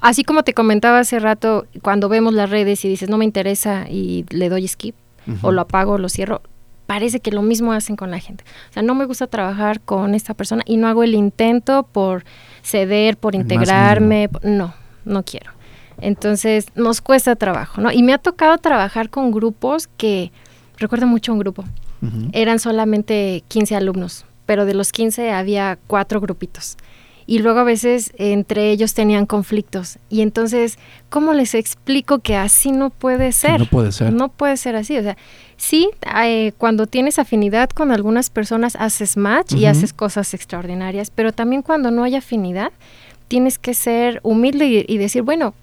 [0.00, 3.86] Así como te comentaba hace rato, cuando vemos las redes y dices no me interesa
[3.88, 4.96] y le doy skip
[5.40, 6.42] o lo apago o lo cierro,
[6.86, 8.42] parece que lo mismo hacen con la gente.
[8.70, 12.24] O sea, no me gusta trabajar con esta persona y no hago el intento por
[12.62, 15.52] ceder, por integrarme, no, no quiero.
[16.00, 17.92] Entonces, nos cuesta trabajo, ¿no?
[17.92, 20.32] Y me ha tocado trabajar con grupos que,
[20.78, 21.64] recuerdo mucho un grupo,
[22.32, 26.76] eran solamente 15 alumnos, pero de los 15 había cuatro grupitos.
[27.26, 29.98] Y luego a veces entre ellos tenían conflictos.
[30.10, 33.60] Y entonces, ¿cómo les explico que así no puede ser?
[33.60, 34.12] no puede ser.
[34.12, 34.98] No puede ser así.
[34.98, 35.16] O sea,
[35.56, 35.88] sí,
[36.22, 41.62] eh, cuando tienes afinidad con algunas personas haces match y haces cosas extraordinarias, pero también
[41.62, 42.72] cuando no hay afinidad,
[43.34, 45.54] tienes que ser humilde y, y decir, bueno,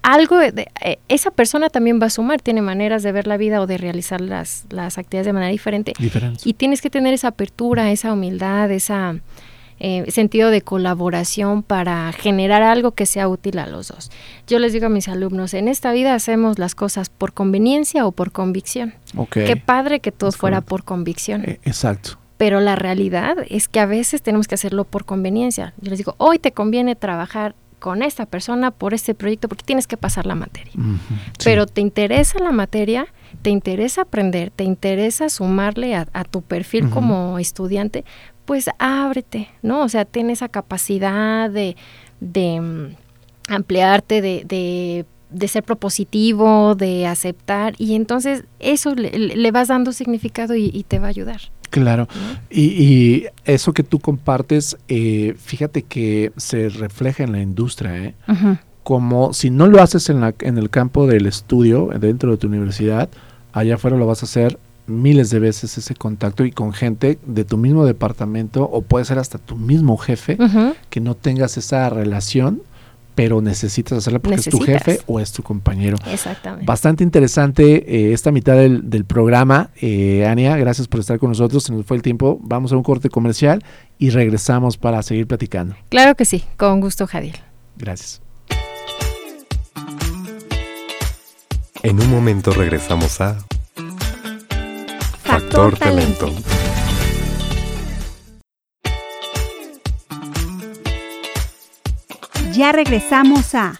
[0.00, 3.60] algo de, eh, esa persona también va a sumar, tiene maneras de ver la vida
[3.60, 5.92] o de realizar las, las actividades de manera diferente.
[5.98, 6.48] Diferencia.
[6.48, 8.94] Y tienes que tener esa apertura, esa humildad, ese
[10.08, 14.10] sentido de colaboración para generar algo que sea útil a los dos.
[14.46, 18.12] Yo les digo a mis alumnos, en esta vida hacemos las cosas por conveniencia o
[18.12, 18.94] por convicción.
[19.18, 19.34] Ok.
[19.34, 21.44] Qué padre que todo fuera por convicción.
[21.44, 22.18] Eh, exacto.
[22.38, 25.74] Pero la realidad es que a veces tenemos que hacerlo por conveniencia.
[25.80, 29.86] Yo les digo, hoy te conviene trabajar con esta persona por este proyecto porque tienes
[29.86, 30.72] que pasar la materia.
[30.72, 30.80] Sí.
[31.44, 33.06] Pero te interesa la materia,
[33.42, 38.04] te interesa aprender, te interesa sumarle a, a tu perfil como estudiante,
[38.44, 39.82] pues ábrete, ¿no?
[39.82, 41.76] O sea, ten esa capacidad de,
[42.20, 49.68] de mm, ampliarte, de, de, de ser propositivo, de aceptar, y entonces eso le vas
[49.68, 51.40] dando significado y, y te va a ayudar.
[51.70, 52.08] Claro.
[52.50, 58.14] Y, y eso que tú compartes, eh, fíjate que se refleja en la industria, ¿eh?
[58.82, 62.46] Como si no lo haces en, la, en el campo del estudio, dentro de tu
[62.46, 63.10] universidad,
[63.52, 67.44] allá afuera lo vas a hacer miles de veces ese contacto y con gente de
[67.44, 70.38] tu mismo departamento o puede ser hasta tu mismo jefe,
[70.90, 72.62] que no tengas esa relación,
[73.18, 75.96] pero necesitas hacerla porque es tu jefe o es tu compañero.
[76.06, 76.64] Exactamente.
[76.64, 79.70] Bastante interesante eh, esta mitad del, del programa.
[79.80, 81.64] Eh, Ania, gracias por estar con nosotros.
[81.64, 82.38] Se nos fue el tiempo.
[82.40, 83.64] Vamos a un corte comercial
[83.98, 85.74] y regresamos para seguir platicando.
[85.88, 87.34] Claro que sí, con gusto, Jadiel.
[87.76, 88.22] Gracias.
[91.82, 93.36] En un momento regresamos a
[95.24, 96.32] Factor Talento.
[102.58, 103.74] Ya regresamos a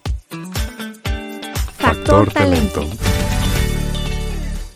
[1.78, 2.84] Factor Talento.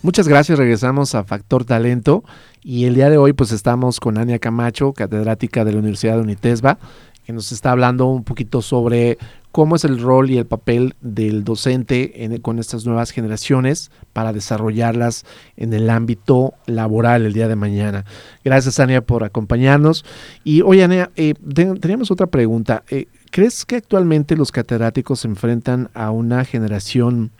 [0.03, 2.25] Muchas gracias, regresamos a Factor Talento
[2.65, 6.23] y el día de hoy pues estamos con Ania Camacho, catedrática de la Universidad de
[6.23, 6.79] Unitesba,
[7.25, 9.19] que nos está hablando un poquito sobre
[9.53, 14.33] cómo es el rol y el papel del docente en- con estas nuevas generaciones para
[14.33, 15.25] desarrollarlas
[15.57, 18.05] en el ámbito laboral el día de mañana.
[18.45, 20.05] Gracias Ania por acompañarnos.
[20.43, 22.83] Y oye Ania, eh, ten- teníamos otra pregunta.
[22.91, 27.31] Eh, ¿Crees que actualmente los catedráticos se enfrentan a una generación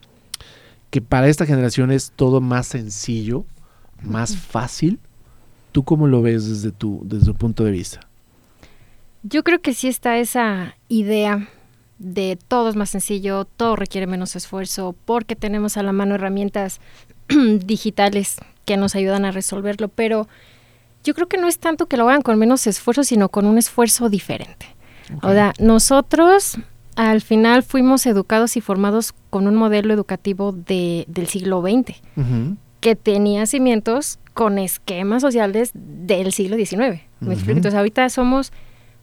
[0.89, 3.45] que para esta generación es todo más sencillo,
[4.01, 4.99] más fácil?
[5.71, 8.01] ¿Tú cómo lo ves desde tu, desde tu punto de vista?
[9.23, 11.47] Yo creo que sí está esa idea
[11.99, 16.81] de todo es más sencillo, todo requiere menos esfuerzo, porque tenemos a la mano herramientas
[17.29, 20.27] digitales que nos ayudan a resolverlo, pero
[21.05, 23.59] yo creo que no es tanto que lo hagan con menos esfuerzo, sino con un
[23.59, 24.75] esfuerzo diferente.
[25.23, 26.59] O sea, nosotros
[26.97, 32.01] al final fuimos educados y formados con un modelo educativo de, del siglo XX,
[32.81, 37.01] que tenía cimientos con esquemas sociales del siglo XIX.
[37.21, 37.57] ¿Me explico?
[37.57, 38.53] Entonces ahorita somos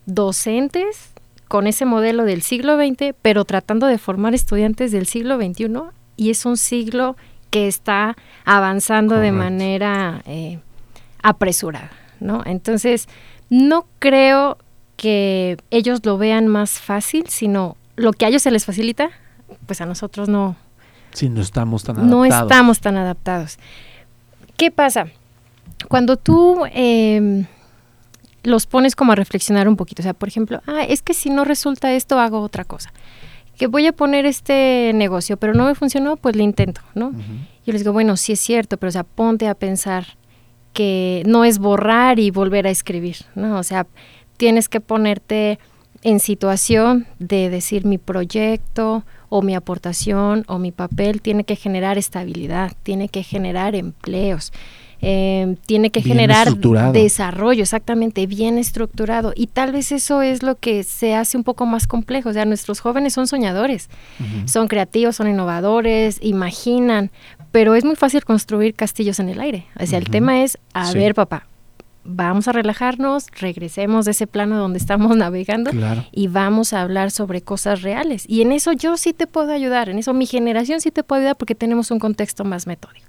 [0.06, 1.14] docentes
[1.48, 5.68] con ese modelo del siglo XX, pero tratando de formar estudiantes del siglo XXI
[6.16, 7.16] y es un siglo
[7.50, 10.60] que está avanzando de manera eh,
[11.24, 12.44] apresurada, ¿no?
[12.46, 13.08] Entonces,
[13.50, 14.58] no creo
[15.00, 19.10] que ellos lo vean más fácil, sino lo que a ellos se les facilita,
[19.66, 20.58] pues a nosotros no,
[21.14, 22.12] Sí, no estamos tan adaptados.
[22.12, 23.58] no estamos tan adaptados.
[24.58, 25.08] ¿Qué pasa?
[25.88, 27.46] Cuando tú em,
[28.44, 31.30] los pones como a reflexionar un poquito, o sea, por ejemplo, ah, es que si
[31.30, 32.92] no resulta esto, hago otra cosa.
[33.58, 37.08] Que voy a poner este negocio, pero no me funcionó, pues lo intento, ¿no?
[37.08, 37.22] Ujú.
[37.66, 40.18] Yo les digo, bueno, sí es cierto, pero o sea, ponte a pensar
[40.74, 43.58] que no es borrar y volver a escribir, ¿no?
[43.58, 43.88] O sea,
[44.40, 45.60] tienes que ponerte
[46.02, 51.98] en situación de decir mi proyecto o mi aportación o mi papel tiene que generar
[51.98, 54.54] estabilidad, tiene que generar empleos,
[55.02, 56.48] eh, tiene que Bien generar
[56.94, 59.34] desarrollo, exactamente, bien estructurado.
[59.36, 62.30] Y tal vez eso es lo que se hace un poco más complejo.
[62.30, 63.90] O sea, nuestros jóvenes son soñadores
[64.46, 67.12] son creativos, son innovadores, imaginan,
[67.52, 69.66] pero es muy fácil construir castillos en el aire.
[69.78, 70.98] O sea, el tema es, a Sí.
[70.98, 71.46] ver, papá,
[72.04, 76.06] vamos a relajarnos, regresemos de ese plano donde estamos navegando Claro.
[76.12, 78.26] y vamos a hablar sobre cosas reales.
[78.28, 81.22] Y en eso yo sí te puedo ayudar, en eso mi generación sí te puede
[81.22, 83.06] ayudar porque tenemos un contexto más metódico.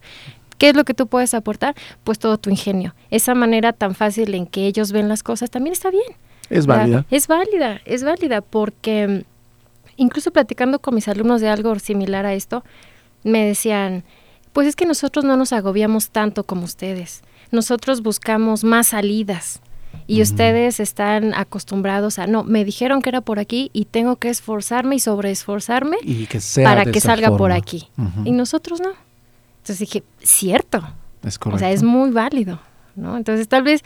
[0.58, 1.74] ¿Qué es lo que tú puedes aportar?
[2.04, 2.94] Pues todo tu ingenio.
[3.10, 6.04] Esa manera tan fácil en que ellos ven las cosas también está bien.
[6.50, 7.06] Es válida.
[7.10, 9.22] Es válida, es válida porque mm,
[9.96, 12.62] incluso platicando con mis alumnos de algo similar a esto,
[13.22, 14.04] me decían,
[14.52, 17.22] pues es que nosotros no nos agobiamos tanto como ustedes.
[17.50, 19.60] Nosotros buscamos más salidas.
[20.06, 24.28] Y ustedes están acostumbrados a, no, me dijeron que era por aquí y tengo que
[24.28, 25.96] esforzarme y sobreesforzarme
[26.64, 27.88] para que salga por aquí.
[28.24, 28.90] Y nosotros no.
[29.58, 30.82] Entonces dije, cierto,
[31.22, 31.58] Es o correcto.
[31.60, 32.60] sea, es muy válido,
[32.96, 33.16] ¿no?
[33.16, 33.82] Entonces, tal vez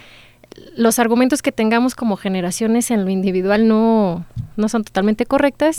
[0.77, 4.25] los argumentos que tengamos como generaciones en lo individual no,
[4.57, 5.79] no son totalmente correctas.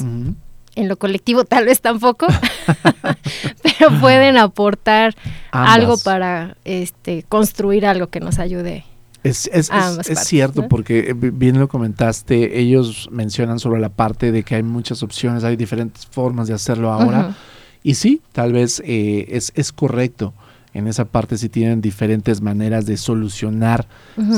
[0.75, 2.27] En lo colectivo tal vez tampoco,
[3.63, 5.15] pero pueden aportar
[5.51, 8.85] algo para este construir algo que nos ayude.
[9.23, 10.67] Es, es, a es- ambas es partes, cierto, ¿no?
[10.67, 15.01] porque eh, bi- bien lo comentaste, ellos mencionan sobre la parte de que hay muchas
[15.01, 17.35] opciones, hay diferentes formas de hacerlo ahora.
[17.81, 20.33] Y sí, tal vez eh, es, es correcto.
[20.73, 23.87] En esa parte sí tienen diferentes maneras de solucionar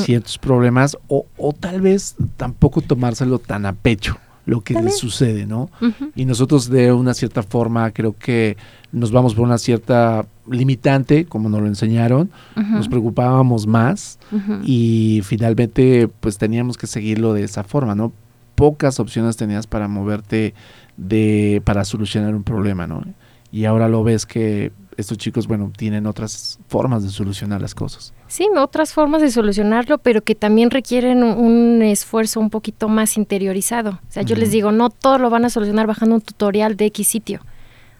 [0.05, 4.93] ciertos problemas o, o tal vez tampoco tomárselo tan a pecho lo que También.
[4.93, 5.69] les sucede, ¿no?
[6.15, 8.55] Y nosotros de una cierta forma creo que
[8.93, 14.17] nos vamos por una cierta limitante, como nos lo enseñaron, nos preocupábamos más
[14.63, 18.13] y finalmente pues teníamos que seguirlo de esa forma, ¿no?
[18.55, 20.53] Pocas opciones tenías para moverte
[20.95, 23.03] de para solucionar un problema, ¿no?
[23.51, 28.13] Y ahora lo ves que estos chicos, bueno, tienen otras formas de solucionar las cosas.
[28.27, 33.17] Sí, otras formas de solucionarlo, pero que también requieren un, un esfuerzo un poquito más
[33.17, 33.91] interiorizado.
[33.91, 36.85] O sea, yo les digo, no todo lo van a solucionar bajando un tutorial de
[36.87, 37.41] X sitio.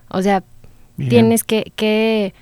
[0.10, 0.44] O sea,
[0.98, 1.10] Bien.
[1.10, 2.34] tienes que, que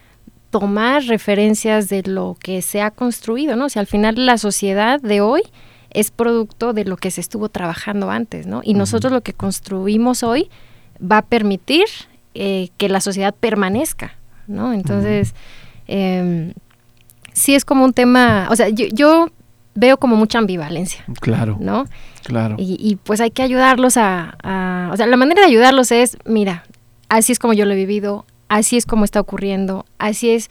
[0.50, 3.66] tomar referencias de lo que se ha construido, ¿no?
[3.66, 5.42] O sea, al final la sociedad de hoy
[5.92, 8.62] es producto de lo que se estuvo trabajando antes, ¿no?
[8.64, 10.50] Y nosotros lo que construimos hoy
[11.00, 11.86] va a permitir
[12.34, 14.16] eh, que la sociedad permanezca,
[14.48, 14.74] ¿no?
[14.74, 15.34] Entonces,
[15.88, 16.54] em,
[17.36, 19.30] sí es como un tema, o sea, yo,
[19.78, 21.04] veo como mucha ambivalencia.
[21.20, 21.58] Claro.
[21.60, 21.86] ¿No?
[22.24, 22.56] Claro.
[22.58, 26.64] Y, pues hay que ayudarlos a, a, o sea, la manera de ayudarlos es, mira,
[27.10, 30.50] así es como yo lo he vivido, así es como está ocurriendo, así es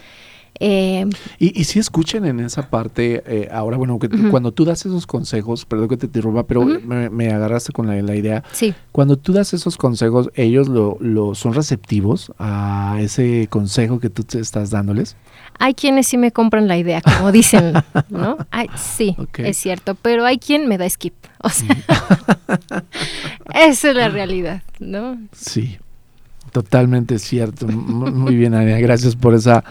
[0.61, 1.07] eh,
[1.39, 5.65] y, si escuchen en esa parte, eh, ahora, bueno, que cuando tú das esos consejos,
[5.65, 8.45] perdón que te interrumpa, pero me, agarraste con la, idea.
[8.53, 8.75] Sí.
[8.93, 14.23] Cuando tú das esos consejos, ¿ellos lo, lo, son receptivos a ese consejo que tú
[14.23, 15.17] te estás dándoles?
[15.59, 17.75] Hay quienes sí me compran la idea, como dicen,
[18.09, 18.39] ¿no?
[18.77, 21.15] sí, es cierto, pero hay quien me da skip.
[21.43, 21.77] O sea,
[23.55, 25.19] esa es la realidad, ¿no?
[25.33, 25.79] Sí,
[26.53, 27.67] totalmente cierto.
[27.67, 29.65] Muy bien, Ania, gracias por esa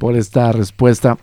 [0.00, 1.18] por esta respuesta.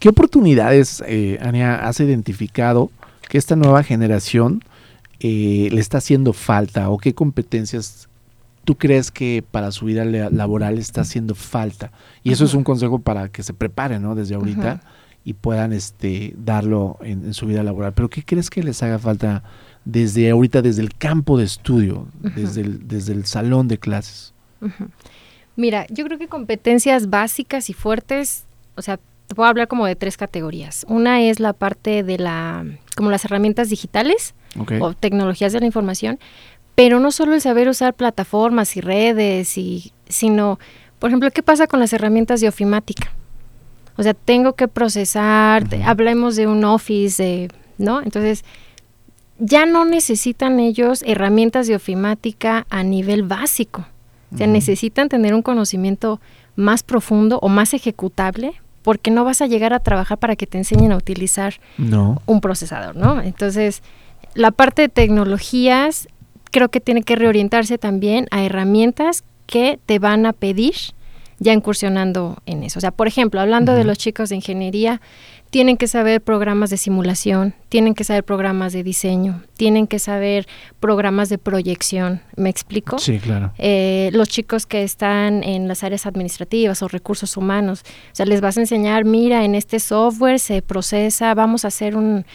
[0.00, 2.90] ¿Qué oportunidades, eh, Ania, has identificado
[3.28, 4.64] que esta nueva generación
[5.20, 8.08] eh, le está haciendo falta o qué competencias
[8.64, 11.92] tú crees que para su vida laboral está haciendo falta?
[12.24, 14.16] Y eso es un consejo para que se preparen, ¿no?
[14.16, 14.80] Desde ahorita
[15.24, 17.92] y puedan este, darlo en, su vida laboral.
[17.92, 19.44] Pero ¿qué crees que les haga falta
[19.84, 24.34] desde ahorita, desde el campo de estudio, desde, el, desde el salón de clases?
[25.58, 28.44] Mira, yo creo que competencias básicas y fuertes,
[28.76, 30.86] o sea, te puedo hablar como de tres categorías.
[30.88, 32.64] Una es la parte de la,
[32.96, 34.36] como las herramientas digitales
[34.80, 36.20] o tecnologías de la información,
[36.76, 40.60] pero no solo el saber usar plataformas y redes, y, sino,
[41.00, 43.10] por ejemplo, ¿qué pasa con las herramientas de ofimática?
[43.96, 48.00] O sea, tengo que procesar, hablemos de un office, ¿no?
[48.00, 48.44] Entonces,
[49.40, 53.88] ya no necesitan ellos herramientas de ofimática a nivel básico.
[54.32, 56.20] O sea, necesitan tener un conocimiento
[56.56, 60.58] más profundo o más ejecutable porque no vas a llegar a trabajar para que te
[60.58, 63.20] enseñen a utilizar un procesador, ¿no?
[63.20, 63.82] Entonces,
[64.34, 66.08] la parte de tecnologías
[66.50, 70.74] creo que tiene que reorientarse también a herramientas que te van a pedir
[71.38, 72.78] ya incursionando en eso.
[72.78, 75.00] O sea, por ejemplo, hablando de los chicos de ingeniería,
[75.50, 80.46] tienen que saber programas de simulación, tienen que saber programas de diseño, tienen que saber
[80.80, 82.20] programas de proyección.
[82.36, 82.98] ¿Me explico?
[82.98, 83.52] Sí, claro.
[83.58, 87.82] Eh, los chicos que están en las áreas administrativas o recursos humanos,
[88.12, 91.96] o sea, les vas a enseñar, mira, en este software se procesa, vamos a hacer
[91.96, 92.26] un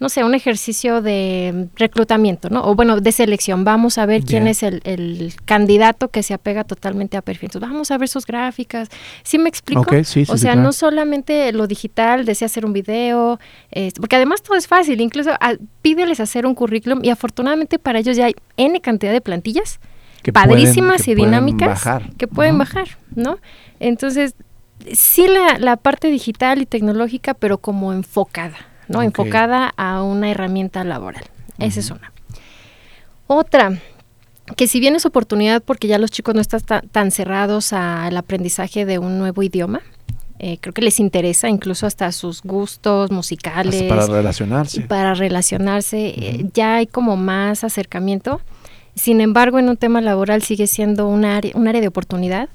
[0.00, 2.64] no sé, un ejercicio de reclutamiento, ¿no?
[2.64, 3.64] O bueno, de selección.
[3.64, 7.50] Vamos a ver quién es el, candidato que se apega totalmente a perfil.
[7.60, 8.88] vamos a ver sus gráficas.
[9.24, 9.86] ¿Sí me explico?
[10.28, 13.40] o sea, no solamente lo digital, desea hacer un video,
[13.98, 15.00] porque además todo es fácil.
[15.00, 19.20] Incluso ah, pídeles hacer un currículum y afortunadamente para ellos ya hay N cantidad de
[19.20, 19.80] plantillas
[20.32, 21.82] padrísimas y dinámicas
[22.16, 23.38] que pueden bajar, ¿no?
[23.80, 24.34] Entonces,
[24.92, 28.56] sí la, la parte digital y tecnológica, pero como enfocada.
[28.88, 29.02] ¿No?
[29.02, 31.24] Enfocada a una herramienta laboral.
[31.58, 32.12] Esa es una.
[33.26, 33.78] Otra,
[34.56, 38.84] que si bien es oportunidad porque ya los chicos no están tan cerrados al aprendizaje
[38.84, 39.82] de un nuevo idioma,
[40.38, 43.82] eh, creo que les interesa incluso hasta sus gustos musicales.
[43.82, 44.80] para relacionarse.
[44.82, 48.40] Para relacionarse, eh, ya hay como más acercamiento.
[48.94, 52.48] Sin embargo, en un tema laboral sigue siendo un área, un área de oportunidad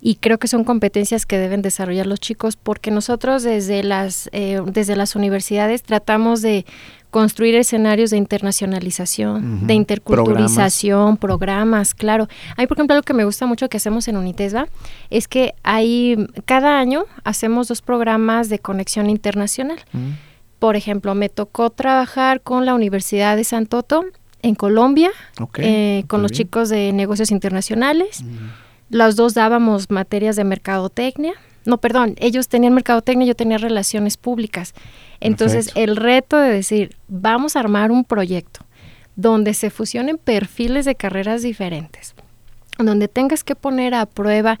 [0.00, 4.60] y creo que son competencias que deben desarrollar los chicos porque nosotros desde las eh,
[4.66, 6.64] desde las universidades tratamos de
[7.10, 11.94] construir escenarios de internacionalización, de interculturalización, programas.
[11.94, 12.28] claro.
[12.56, 14.68] Hay, por ejemplo, algo que me gusta mucho que hacemos en Unitesba,
[15.10, 19.80] es que hay, cada año hacemos dos programas de conexión internacional.
[20.60, 24.04] Por ejemplo, me tocó trabajar con la Universidad de Santoto
[24.42, 25.10] en Colombia,
[25.56, 28.22] eh, con los chicos de negocios internacionales.
[28.90, 31.34] Las dos dábamos materias de mercadotecnia.
[31.64, 34.74] No, perdón, ellos tenían mercadotecnia, yo tenía relaciones públicas.
[35.20, 38.64] Entonces, el reto de decir, vamos a armar un proyecto
[39.16, 42.14] donde se fusionen perfiles de carreras diferentes,
[42.78, 44.58] donde tengas que poner a prueba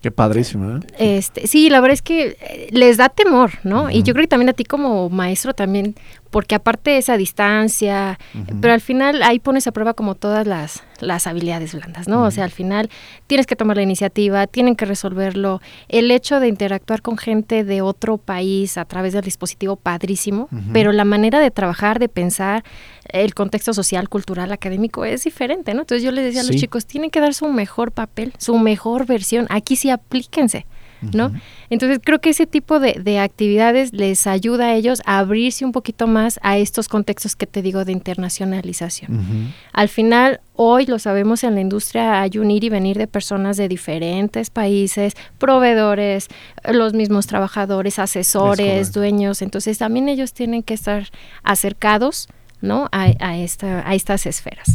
[0.00, 0.80] Qué padrísimo, ¿eh?
[0.98, 3.90] Este, sí, la verdad es que eh, les da temor, ¿no?
[3.90, 5.96] Y yo creo que también a ti como maestro también,
[6.30, 8.18] porque aparte de esa distancia,
[8.60, 12.22] pero al final ahí pones a prueba como todas las, las habilidades blandas, ¿no?
[12.22, 12.90] O sea, al final
[13.26, 15.60] tienes que tomar la iniciativa, tienen que resolverlo.
[15.88, 20.92] El hecho de interactuar con gente de otro país a través del dispositivo, padrísimo, pero
[20.92, 22.64] la manera de trabajar, de pensar,
[23.08, 25.80] el contexto social, cultural, académico es diferente, ¿no?
[25.80, 29.06] Entonces yo les decía a los chicos, tienen que dar su mejor papel, su mejor
[29.06, 29.46] versión.
[29.50, 30.66] Aquí sí aplíquense.
[31.00, 31.32] ¿No?
[31.70, 35.72] Entonces creo que ese tipo de, de, actividades les ayuda a ellos a abrirse un
[35.72, 39.52] poquito más a estos contextos que te digo de internacionalización.
[39.72, 43.56] Al final, hoy lo sabemos en la industria, hay un ir y venir de personas
[43.56, 46.28] de diferentes países, proveedores,
[46.70, 51.08] los mismos trabajadores, asesores, dueños, entonces también ellos tienen que estar
[51.42, 52.28] acercados
[52.60, 52.88] ¿no?
[52.92, 54.74] a, a, esta, a estas esferas.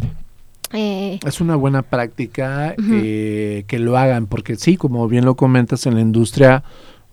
[0.74, 5.86] Eh, es una buena práctica eh, que lo hagan, porque sí, como bien lo comentas,
[5.86, 6.64] en la industria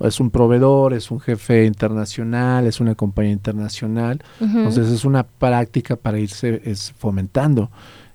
[0.00, 5.96] es un proveedor, es un jefe internacional, es una compañía internacional, entonces es una práctica
[5.96, 7.70] para irse es, fomentando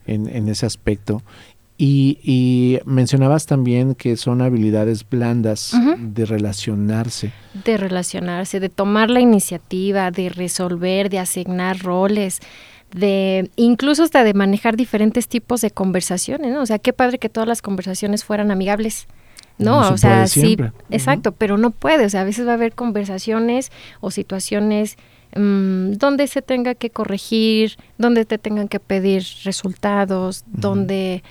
[0.07, 1.21] en, en, ese aspecto.
[1.77, 7.33] Y, y, mencionabas también que son habilidades blandas de relacionarse.
[7.65, 12.39] De relacionarse, de tomar la iniciativa, de resolver, de asignar roles
[12.95, 16.61] de incluso hasta de manejar diferentes tipos de conversaciones, ¿no?
[16.61, 19.07] O sea, qué padre que todas las conversaciones fueran amigables.
[19.57, 20.57] No, o sea, sí,
[20.89, 23.71] exacto, pero no puede, o sea, a veces va a haber conversaciones
[24.01, 24.97] o situaciones
[25.33, 31.23] mmm, donde se tenga que corregir, donde te tengan que pedir resultados, donde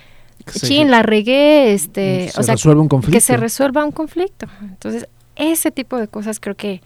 [0.47, 3.15] sí, la regué, este, o sea, un conflicto.
[3.15, 4.47] que se resuelva un conflicto.
[4.61, 6.81] Entonces, ese tipo de cosas creo que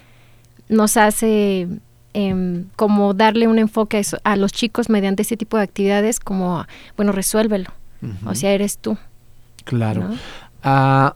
[0.68, 1.68] nos hace
[2.20, 6.66] eh, como darle un enfoque a, los chicos mediante este tipo de actividades, como,
[6.98, 7.70] bueno, resuélvelo.
[8.26, 8.98] O sea, eres tú.
[9.66, 10.10] Claro.
[10.64, 11.16] Ah,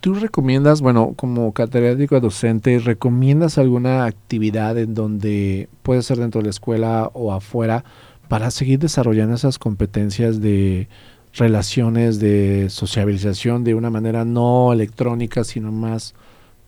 [0.00, 6.44] ¿Tú recomiendas, bueno, como catedrático docente, recomiendas alguna actividad en donde puede ser dentro de
[6.44, 7.84] la escuela o afuera
[8.28, 10.88] para seguir desarrollando esas competencias de
[11.34, 16.14] relaciones, de sociabilización de una manera no electrónica, sino más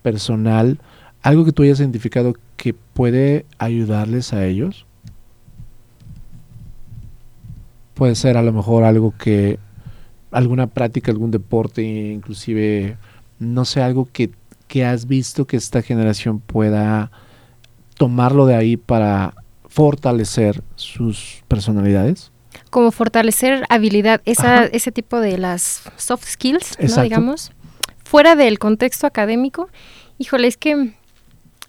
[0.03, 0.81] personal?
[1.23, 4.87] ¿Algo que tú hayas identificado que puede ayudarles a ellos?
[7.95, 9.59] Puede ser a lo mejor algo que,
[10.31, 12.97] alguna práctica, algún deporte, inclusive,
[13.39, 14.31] no sé, algo que,
[14.66, 17.11] que has visto que esta generación pueda
[17.99, 19.35] tomarlo de ahí para
[19.68, 22.33] fortalecer sus personalidades?
[22.71, 27.03] Como fortalecer habilidad, esa, ese tipo de las soft skills, ¿no?
[27.03, 27.53] digamos,
[28.05, 29.68] fuera del contexto académico.
[30.18, 30.95] Híjole, es que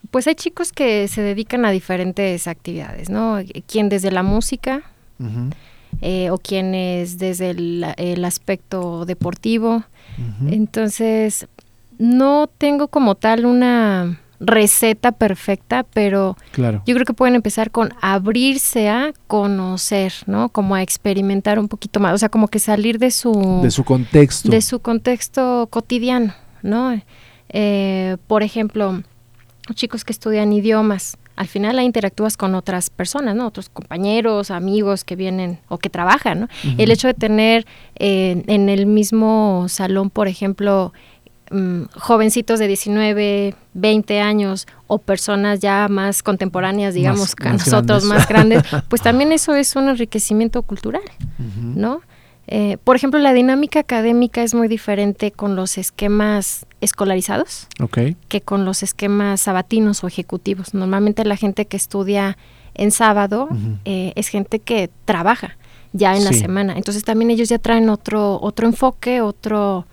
[0.10, 3.40] pues hay chicos que se dedican a diferentes actividades, ¿no?
[3.68, 4.84] Quien desde la música,
[6.02, 9.84] eh, o quienes desde el, aspecto deportivo.
[10.48, 11.48] Entonces,
[11.98, 18.90] no tengo como tal una receta perfecta, pero yo creo que pueden empezar con abrirse
[18.90, 20.50] a conocer, ¿no?
[20.50, 23.62] Como a experimentar un poquito más, o sea, como que salir de su...
[23.62, 24.50] De su contexto.
[24.50, 26.34] De su contexto cotidiano,
[26.64, 27.00] ¿no?
[27.50, 29.04] Eh, por ejemplo,
[29.74, 33.48] chicos que estudian idiomas, al final ahí interactúas con otras personas, ¿no?
[33.48, 36.48] Otros compañeros, amigos que vienen o que trabajan, ¿no?
[36.78, 37.66] El hecho de tener
[37.98, 40.94] eh, en el mismo salón, por ejemplo,
[41.50, 48.28] mm, jovencitos de 19, 20 años o personas ya más contemporáneas, digamos, que nosotros más
[48.28, 51.04] grandes, pues también eso es un enriquecimiento cultural,
[51.58, 52.02] ¿no?
[52.48, 57.68] Eh, por ejemplo, la dinámica académica es muy diferente con los esquemas escolarizados
[58.28, 60.74] que con los esquemas sabatinos o ejecutivos.
[60.74, 62.38] Normalmente la gente que estudia
[62.74, 63.50] en sábado
[63.86, 65.58] eh, es gente que trabaja
[65.94, 66.74] ya en la semana.
[66.78, 69.86] Entonces también ellos ya traen otro, otro enfoque, otro,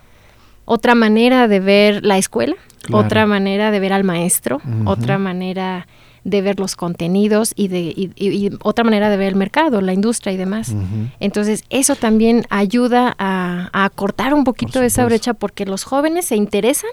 [0.64, 2.57] otra manera de ver la escuela,
[2.90, 5.86] otra manera de ver al maestro, otra manera
[6.28, 10.36] de ver los contenidos y de otra manera de ver el mercado, la industria y
[10.36, 10.74] demás.
[11.20, 16.36] Entonces, eso también ayuda a, a cortar un poquito esa brecha porque los jóvenes se
[16.36, 16.90] interesan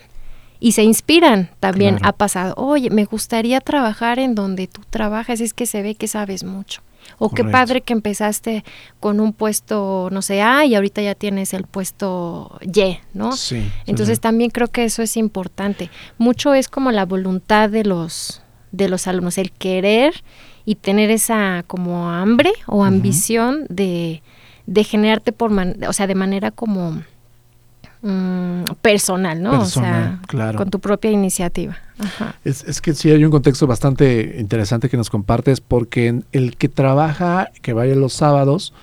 [0.59, 1.99] y se inspiran también.
[2.01, 6.07] Ha pasado, oye, me gustaría trabajar en donde tú trabajas, es que se ve que
[6.07, 6.81] sabes mucho.
[7.19, 8.63] O qué padre que empezaste
[8.99, 13.33] con un puesto, no sé, A y ahorita ya tienes el puesto Y, ¿no?
[13.33, 13.71] Sí.
[13.85, 15.91] Entonces también creo que eso es importante.
[16.17, 18.41] Mucho es como la voluntad de los,
[18.75, 20.13] de los alumnos, el querer
[20.65, 24.21] y tener esa como hambre o ambición de,
[24.65, 27.01] de generarte por, o sea, de manera como
[28.01, 29.61] mm, personal, ¿no?
[29.61, 30.19] o sea,
[30.57, 31.77] con tu propia iniciativa.
[32.43, 36.67] Es, es, que sí hay un contexto bastante interesante que nos compartes porque el que
[36.67, 38.73] trabaja, que vaya los sábados,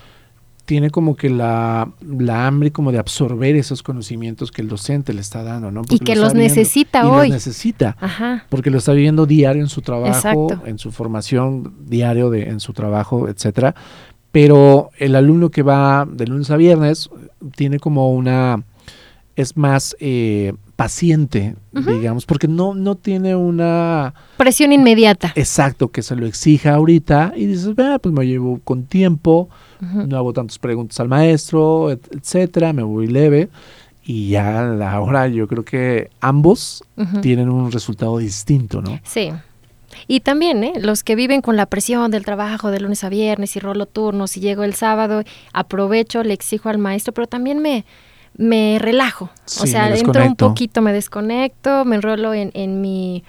[0.65, 5.21] tiene como que la, la, hambre como de absorber esos conocimientos que el docente le
[5.21, 5.81] está dando, ¿no?
[5.89, 7.27] y que los necesita hoy.
[7.27, 8.45] Los necesita, Ajá.
[8.49, 12.73] porque lo está viviendo diario en su trabajo, en su formación diario de, en su
[12.73, 13.75] trabajo, etcétera.
[14.31, 17.09] Pero el alumno que va de lunes a viernes
[17.55, 18.63] tiene como una
[19.35, 24.13] es más eh, paciente, digamos, porque no, no tiene una...
[24.37, 25.33] Presión inmediata.
[25.35, 29.49] Exacto, que se lo exija ahorita y dices, pues me llevo con tiempo,
[30.07, 33.49] no hago tantas preguntas al maestro, etcétera, me voy leve.
[34.05, 36.83] y ya a la hora yo creo que ambos
[37.21, 38.99] tienen un resultado distinto, ¿no?
[39.03, 39.31] Sí.
[40.07, 40.73] Y también, ¿eh?
[40.79, 44.35] los que viven con la presión del trabajo de lunes a viernes y rolo turnos
[44.37, 45.23] y llego el sábado,
[45.53, 47.85] aprovecho, le exijo al maestro, pero también me,
[48.35, 49.29] me relajo.
[49.45, 53.23] Sí, o sea, entro un poquito, me desconecto, me enrolo en, en mi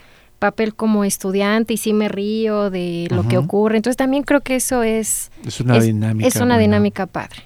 [0.44, 3.76] papel como estudiante y sí me río de lo que ocurre.
[3.78, 6.28] Entonces también creo que eso es, Es una es, dinámica.
[6.28, 6.58] es una buena.
[6.58, 7.42] dinámica padre.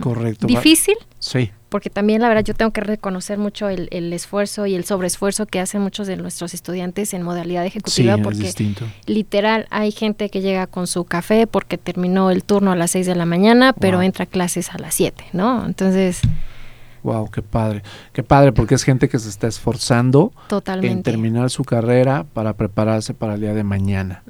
[0.00, 0.46] Correcto.
[0.46, 4.74] Difícil, Sí, porque también la verdad yo tengo que reconocer mucho el, el esfuerzo y
[4.74, 8.52] el sobreesfuerzo que hacen muchos de nuestros estudiantes en modalidad ejecutiva, porque
[9.06, 13.06] literal hay gente que llega con su café porque terminó el turno a las 6
[13.06, 14.04] de la mañana, pero Wow.
[14.06, 15.64] entra a clases a las 7, ¿no?
[15.64, 16.20] Entonces,
[17.02, 17.82] Wow, qué padre.
[18.12, 21.10] Qué padre porque es gente que se está esforzando en totalmente.
[21.10, 24.22] terminar su carrera para prepararse para el día de mañana.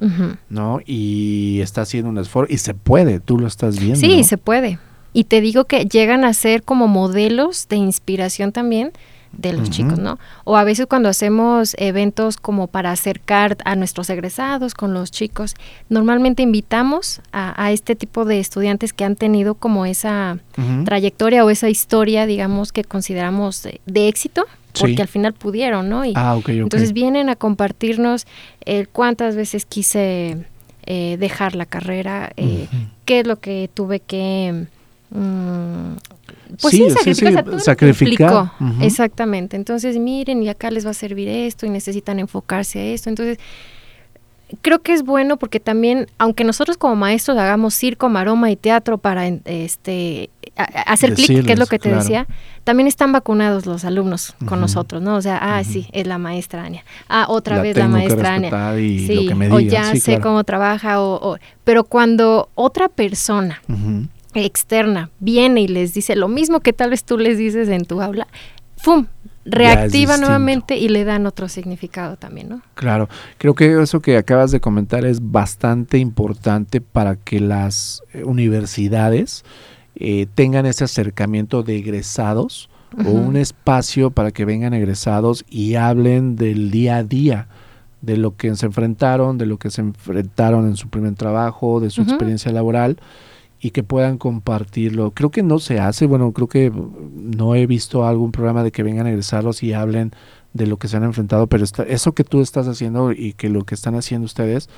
[0.49, 0.79] ¿no?
[0.85, 3.99] Y está haciendo un esfuerzo y se puede, tú lo estás viendo.
[3.99, 4.23] Sí, ¿no?
[4.23, 4.79] se puede.
[5.13, 8.91] Y te digo que llegan a ser como modelos de inspiración también
[9.37, 10.19] de los chicos, ¿no?
[10.43, 15.55] O a veces cuando hacemos eventos como para acercar a nuestros egresados con los chicos,
[15.89, 20.37] normalmente invitamos a, a este tipo de estudiantes que han tenido como esa
[20.85, 24.45] trayectoria o esa historia, digamos, que consideramos de, de éxito,
[24.79, 25.01] porque Sí.
[25.01, 26.05] al final pudieron, ¿no?
[26.05, 26.49] Y Ah, ok, ok.
[26.49, 28.25] entonces vienen a compartirnos
[28.65, 30.45] el cuántas veces quise
[30.85, 32.67] eh, dejar la carrera, eh,
[33.05, 34.65] qué es lo que tuve que...
[35.11, 35.93] mm,
[36.61, 38.51] pues Sí, sí, lo que sacrificar.
[38.81, 39.55] Exactamente.
[39.55, 43.09] Entonces, miren, y acá les va a servir esto y necesitan enfocarse a esto.
[43.09, 43.37] Entonces,
[44.61, 48.97] creo que es bueno porque también, aunque nosotros como maestros hagamos circo, maroma y teatro
[48.99, 52.03] para este a- a- hacer clic, que es lo que te claro.
[52.03, 52.27] decía,
[52.63, 55.15] también están vacunados los alumnos con nosotros, ¿no?
[55.15, 56.85] O sea, ah, sí, es la maestra Ania.
[57.09, 58.79] Ah, otra La vez la maestra Ania.
[58.79, 60.21] y Sí, lo que me o ya sí, sé claro.
[60.23, 63.59] cómo trabaja, o, o- pero cuando otra persona.
[64.35, 68.01] Externa viene y les dice lo mismo que tal vez tú les dices en tu
[68.01, 68.27] aula,
[68.77, 69.07] ¡fum!
[69.45, 72.61] Reactiva nuevamente y le dan otro significado también, ¿no?
[72.75, 78.23] Claro, creo que eso que acabas de comentar es bastante importante para que las eh,
[78.23, 79.43] universidades
[79.95, 82.69] eh, tengan ese acercamiento de egresados
[83.05, 87.47] o un espacio para que vengan egresados y hablen del día a día,
[88.01, 91.89] de lo que se enfrentaron, de lo que se enfrentaron en su primer trabajo, de
[91.89, 92.97] su experiencia laboral
[93.65, 95.11] y que puedan compartirlo.
[95.11, 96.69] Creo que no se hace, bueno, creo que
[97.15, 100.11] no he visto algún programa de que vengan egresados y hablen
[100.51, 103.47] de lo que se han enfrentado, pero está- eso que tú estás haciendo y que
[103.47, 104.69] lo que están haciendo ustedes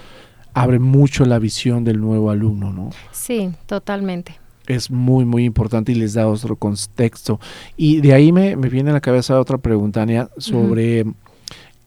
[0.53, 2.91] abre mucho la visión del nuevo alumno, ¿no?
[3.11, 4.39] Sí, totalmente.
[4.67, 7.39] Es muy, muy importante y les da otro contexto.
[7.75, 11.05] Y de ahí me, me viene a la cabeza otra pregunta, Ania, sobre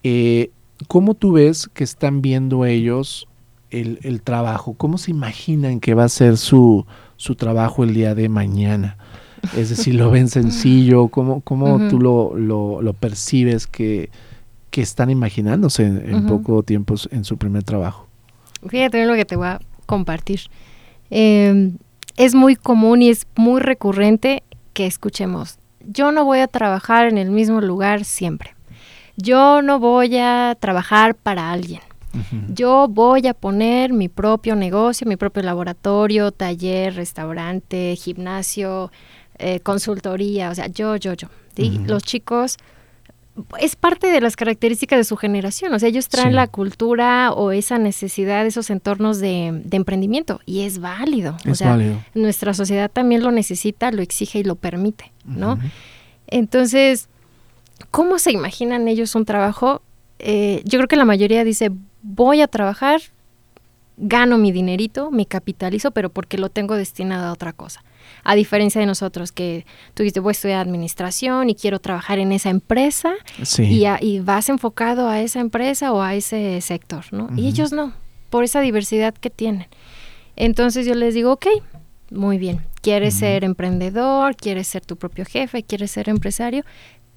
[0.03, 0.51] eh,
[0.89, 3.28] cómo tú ves que están viendo ellos
[3.71, 8.15] el, el trabajo, cómo se imaginan que va a ser su, su trabajo el día
[8.15, 8.97] de mañana.
[9.57, 14.11] Es decir, lo ven sencillo, cómo, cómo tú lo, lo, lo percibes que,
[14.71, 18.07] que están imaginándose en, poco tiempo en su primer trabajo.
[18.67, 20.41] Fíjate lo que te voy a compartir.
[21.11, 21.73] Eh,
[22.17, 24.43] es muy común y es muy recurrente
[24.73, 28.55] que escuchemos, yo no voy a trabajar en el mismo lugar siempre.
[29.17, 31.81] Yo no voy a trabajar para alguien.
[32.55, 38.91] Yo voy a poner mi propio negocio, mi propio laboratorio, taller, restaurante, gimnasio,
[39.39, 41.29] eh, consultoría, o sea, yo, yo, yo.
[41.87, 42.57] Los chicos
[43.61, 46.35] es parte de las características de su generación, o sea, ellos traen Sí.
[46.35, 51.37] la cultura o esa necesidad, esos entornos de, de emprendimiento y es válido.
[51.47, 52.01] o Es sea, válido.
[52.15, 55.57] nuestra sociedad también lo necesita, lo exige y lo permite, ¿no?
[56.27, 57.09] Entonces,
[57.91, 59.83] ¿cómo se imaginan ellos un trabajo?
[60.19, 61.71] Eh, yo creo que la mayoría dice,
[62.11, 63.01] voy a trabajar,
[63.99, 67.83] gano mi dinerito, me capitalizo, pero porque lo tengo destinado a otra cosa.
[68.25, 72.33] A diferencia de nosotros que tú dices, voy a estudiar administración y quiero trabajar en
[72.33, 73.65] esa empresa Sí.
[73.65, 77.29] y, a- y vas enfocado a esa empresa o a ese sector, ¿no?
[77.37, 77.93] Y ellos no,
[78.31, 79.67] por esa diversidad que tienen.
[80.37, 81.47] Entonces yo les digo, ok,
[82.11, 86.65] muy bien, quieres ser emprendedor, quieres ser tu propio jefe, quieres ser empresario,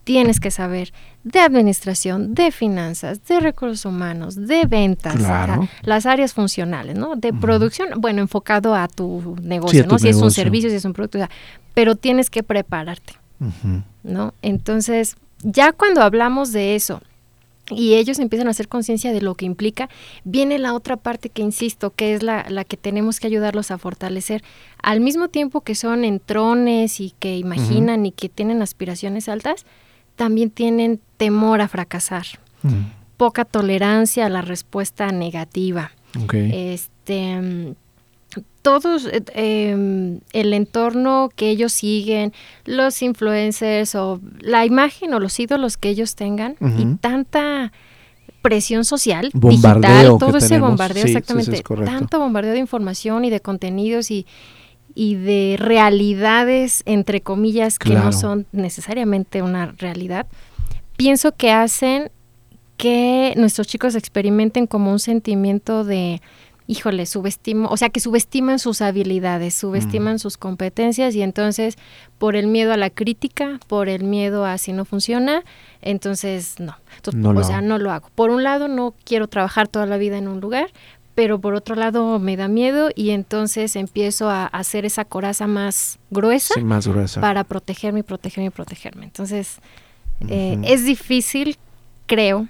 [0.03, 0.93] tienes que saber
[1.23, 5.53] de administración, de finanzas, de recursos humanos, de ventas, Claro.
[5.53, 7.15] o sea, las áreas funcionales, ¿no?
[7.15, 9.99] De producción, bueno, enfocado a tu negocio, a ¿no?
[9.99, 11.29] Si es un servicio, si es un producto, o sea,
[11.73, 13.13] pero tienes que prepararte.
[14.03, 14.33] ¿no?
[14.43, 17.01] Entonces, ya cuando hablamos de eso
[17.71, 19.89] y ellos empiezan a hacer conciencia de lo que implica,
[20.23, 23.77] viene la otra parte que insisto, que es la, la que tenemos que ayudarlos a
[23.77, 24.43] fortalecer.
[24.83, 29.65] Al mismo tiempo que son entrones y que imaginan y que tienen aspiraciones altas,
[30.21, 32.27] también tienen temor a fracasar,
[32.63, 32.75] Ujú.
[33.17, 35.93] poca tolerancia a la respuesta negativa.
[36.31, 37.73] Este, mm,
[38.61, 42.33] todos eh, em, el entorno que ellos siguen,
[42.65, 47.71] los influencers o la imagen o los ídolos que ellos tengan y tanta
[48.43, 54.27] presión social, digital, todo ese bombardeo, exactamente, tanto bombardeo de información y de contenidos y,
[54.95, 60.27] y de realidades, entre comillas, que no son necesariamente una realidad,
[60.97, 62.11] pienso que hacen
[62.77, 66.21] que nuestros chicos experimenten como un sentimiento de
[66.71, 70.19] híjole, subestimo, o sea, que subestiman sus habilidades, subestiman mm.
[70.19, 71.77] sus competencias y entonces
[72.17, 75.43] por el miedo a la crítica, por el miedo a si no funciona,
[75.81, 76.77] entonces no.
[77.35, 78.09] o sea, no lo hago.
[78.15, 80.71] Por un lado, no quiero trabajar toda la vida en un lugar,
[81.15, 85.99] pero por otro lado me da miedo y entonces empiezo a hacer esa coraza más
[86.09, 87.21] gruesa, más gruesa.
[87.21, 89.05] para protegerme y protegerme y protegerme.
[89.05, 89.59] Entonces,
[90.27, 91.57] eh, es difícil,
[92.05, 92.47] creo,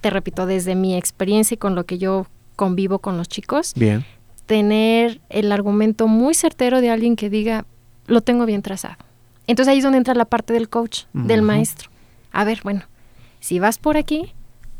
[0.00, 2.26] te repito, desde mi experiencia y con lo que yo
[2.56, 4.04] convivo con los chicos, bien.
[4.46, 7.64] tener el argumento muy certero de alguien que diga,
[8.06, 8.96] lo tengo bien trazado.
[9.46, 11.90] Entonces ahí es donde entra la parte del coach, del maestro.
[12.32, 12.82] A ver, bueno,
[13.40, 14.32] si vas por aquí,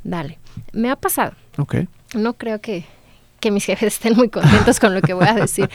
[0.04, 0.38] dale.
[0.72, 1.32] Me ha pasado.
[1.58, 1.76] Ok.
[2.14, 2.84] No creo que,
[3.43, 5.68] que mis jefes estén muy contentos con lo que voy a decir.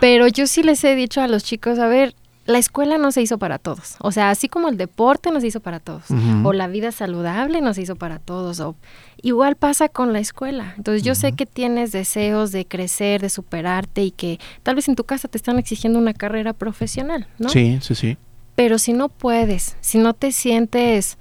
[0.00, 2.14] Pero yo sí les he dicho a los chicos, a ver,
[2.46, 3.96] la escuela no se hizo para todos.
[3.98, 6.04] O sea, así como el deporte no se hizo para todos,
[6.44, 8.76] o la vida saludable no se hizo para todos, o
[9.20, 10.72] igual pasa con la escuela.
[10.76, 14.94] Entonces yo sé que tienes deseos de crecer, de superarte y que tal vez en
[14.94, 17.48] tu casa te están exigiendo una carrera profesional, ¿no?
[17.48, 18.16] Sí, sí, sí.
[18.54, 21.18] Pero si no puedes, si no te sientes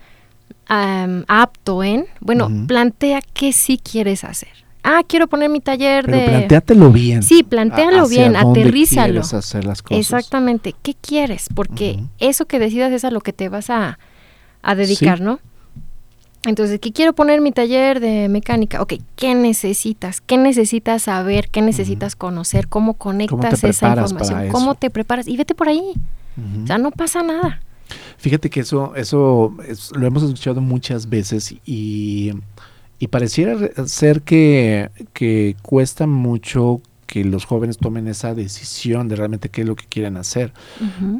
[0.70, 6.28] apto en, bueno, plantea qué sí quieres hacer ah, quiero poner mi taller Pero de...
[6.28, 7.22] plantéatelo bien.
[7.22, 9.22] Sí, plantéalo bien, aterrízalo.
[9.22, 10.00] hacer las cosas.
[10.00, 10.74] Exactamente.
[10.82, 11.48] ¿Qué quieres?
[11.54, 14.00] Porque eso que decidas es a lo que te vas a,
[14.76, 15.40] dedicar, ¿no?
[16.46, 18.82] Entonces, ¿qué quiero poner mi taller de mecánica?
[18.82, 20.22] Ok, ¿qué necesitas?
[20.22, 21.50] ¿Qué necesitas saber?
[21.50, 22.70] ¿Qué necesitas conocer?
[22.70, 24.50] ¿Cómo conectas esa información?
[24.50, 25.28] ¿Cómo te preparas?
[25.28, 25.94] Y vete por ahí.
[26.64, 27.62] O sea, no pasa nada.
[28.18, 29.56] Fíjate que eso, eso
[29.94, 32.34] lo hemos escuchado muchas veces y
[33.00, 39.50] y pareciera ser que, que cuesta mucho que los jóvenes tomen esa decisión de realmente
[39.50, 40.54] qué es lo que quieren hacer.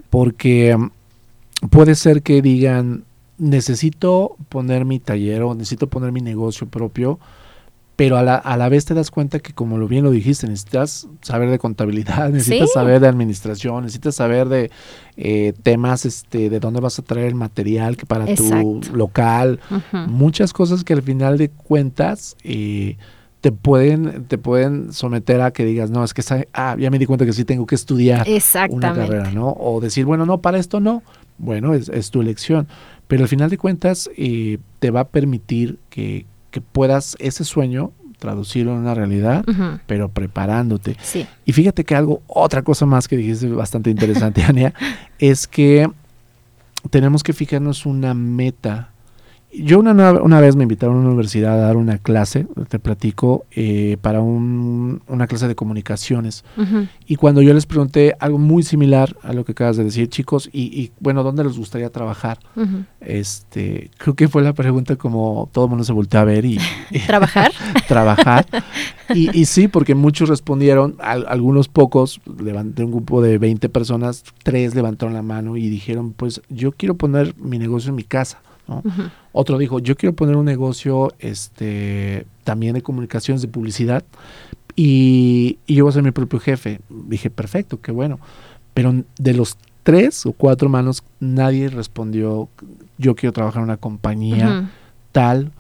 [0.10, 3.06] Porque mm, puede ser que digan,
[3.38, 7.20] necesito poner mi taller o necesito poner mi negocio propio,
[7.98, 10.48] pero a la, a la vez te das cuenta que como lo bien lo dijiste,
[10.48, 14.70] necesitas saber de contabilidad, necesitas saber de administración, necesitas saber de
[15.18, 19.60] eh, temas este, de dónde vas a traer el material que para tu local,
[20.08, 22.98] muchas cosas que al final de cuentas eh,
[23.42, 26.22] te pueden te pueden someter a que digas, no, es que
[26.54, 28.28] ah, ya me di cuenta que sí tengo que estudiar
[28.70, 29.56] una carrera, ¿no?
[29.60, 31.02] O decir, bueno, no, para esto no,
[31.40, 32.68] bueno, es, es tu elección,
[33.08, 37.92] pero al final de cuentas eh, te va a permitir que que puedas ese sueño
[38.18, 39.46] traducirlo en una realidad,
[39.86, 40.98] pero preparándote.
[41.46, 44.74] Y fíjate que algo, otra cosa más que dijiste bastante interesante, Ania,
[45.20, 45.90] es que
[46.90, 48.92] tenemos que fijarnos una meta
[49.64, 53.46] yo una, una vez me invitaron a una universidad a dar una clase, te platico,
[53.52, 56.44] eh, para un, una clase de comunicaciones.
[57.06, 60.50] Y cuando yo les pregunté algo muy similar a lo que acabas de decir, chicos,
[60.52, 62.40] y, bueno, ¿dónde les gustaría trabajar?
[63.00, 66.60] este Creo que fue la pregunta como todo el mundo se volteó a ver y...
[67.08, 67.52] ¿Trabajar?
[67.88, 68.46] trabajar.
[69.14, 74.76] Y, y, sí, porque muchos respondieron, algunos pocos, levanté un grupo de 20 personas, tres
[74.76, 78.42] levantaron la mano y dijeron, pues yo quiero poner mi negocio en mi casa.
[79.32, 84.04] Otro dijo, yo quiero poner un negocio este, también de comunicaciones, de publicidad,
[84.76, 86.82] y, yo voy a ser mi propio jefe.
[86.90, 88.20] Dije, perfecto, qué bueno.
[88.74, 92.50] Pero de los tres o cuatro manos, nadie respondió,
[92.98, 94.70] yo quiero trabajar en una compañía
[95.12, 95.52] tal,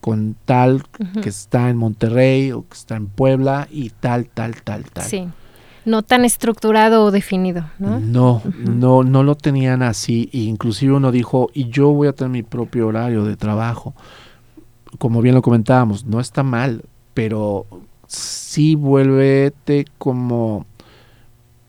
[0.00, 0.82] con tal
[1.22, 5.04] que está en Monterrey o que está en Puebla y tal, tal, tal, tal.
[5.04, 5.28] Sí
[5.84, 8.00] no tan estructurado o definido, ¿no?
[8.00, 10.30] No, no, no lo tenían así.
[10.32, 13.94] E inclusive uno dijo, y yo voy a tener mi propio horario de trabajo.
[14.98, 17.66] Como bien lo comentábamos, no está mal, pero
[18.06, 20.66] sí vuélvete como...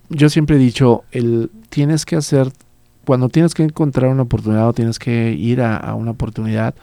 [0.09, 2.51] Yo siempre he dicho, el, tienes que hacer,
[3.05, 6.76] cuando tienes que encontrar una oportunidad o tienes que ir a, una oportunidad,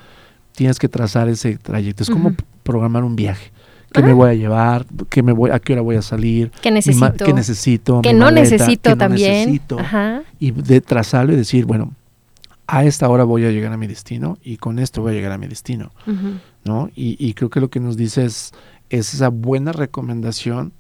[0.55, 2.03] tienes que trazar ese trayecto.
[2.03, 3.53] Es como programar un viaje
[3.93, 6.71] qué me voy a llevar, qué me voy, a qué hora voy a salir, qué
[6.71, 10.23] necesito, qué necesito, que no necesito también, Ajá.
[10.39, 11.93] y de trazarlo y decir, bueno,
[12.67, 15.33] a esta hora voy a llegar a mi destino y con esto voy a llegar
[15.33, 15.93] a mi destino,
[16.65, 16.91] ¿no?
[16.95, 18.53] Y, y, creo que lo que nos dice es,
[18.89, 20.73] es esa buena recomendación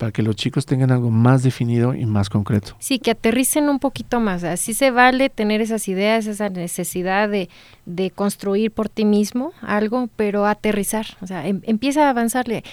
[0.00, 2.74] para que los chicos tengan algo más definido y más concreto.
[2.78, 4.44] Sí, que aterricen un poquito más.
[4.44, 7.50] Así se vale tener esas ideas, esa necesidad de,
[7.84, 11.04] de construir por ti mismo algo, pero aterrizar.
[11.20, 12.64] O sea, em, empieza a avanzarle.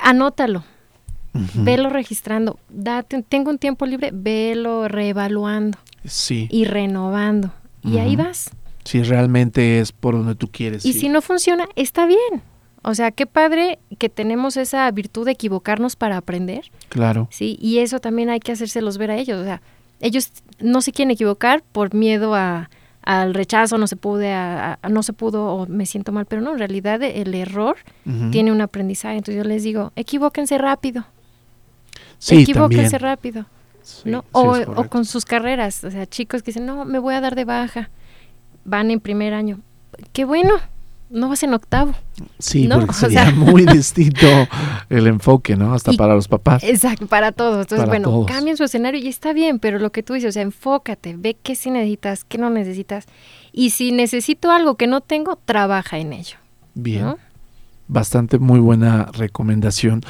[0.00, 0.62] Anótalo.
[1.54, 2.56] Velo registrando.
[2.68, 5.76] Date, tengo un tiempo libre, velo reevaluando.
[6.04, 6.46] Sí.
[6.52, 7.52] Y renovando.
[7.82, 8.48] Y ahí vas.
[8.84, 10.86] Si realmente es por donde tú quieres.
[10.86, 12.42] Y si no funciona, está bien.
[12.82, 16.70] O sea, qué padre que tenemos esa virtud de equivocarnos para aprender.
[16.88, 17.28] Claro.
[17.30, 19.40] Sí, y eso también hay que hacérselos ver a ellos.
[19.40, 19.60] O sea,
[20.00, 22.70] ellos no se quieren equivocar por miedo a,
[23.02, 26.52] al rechazo, no se pude, a, no se pudo o me siento mal, pero no,
[26.52, 27.76] en realidad el error
[28.30, 29.16] tiene un aprendizaje.
[29.16, 31.04] Entonces yo les digo, equivóquense rápido.
[32.18, 33.46] Sí, equivóquense rápido.
[34.04, 34.24] ¿no?
[34.32, 37.34] o, o, con sus carreras, o sea, chicos que dicen, no, me voy a dar
[37.34, 37.90] de baja,
[38.64, 39.60] van en primer año.
[40.12, 40.54] Qué bueno,
[41.10, 41.92] no vas en octavo.
[42.38, 44.26] Sí, porque sería muy distinto
[44.88, 45.74] el enfoque, ¿no?
[45.74, 46.62] Hasta para los papás.
[46.64, 47.62] Exacto, para todos.
[47.62, 50.42] Entonces, bueno, cambien su escenario y está bien, pero lo que tú dices, o sea,
[50.42, 53.06] enfócate, ve qué sí necesitas, qué no necesitas.
[53.52, 56.36] Y si necesito algo que no tengo, trabaja en ello.
[56.74, 57.16] Bien.
[57.88, 60.02] Bastante muy buena recomendación.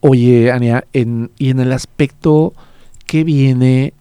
[0.00, 2.54] Oye, Ania, en, y en el aspecto
[3.06, 3.92] que viene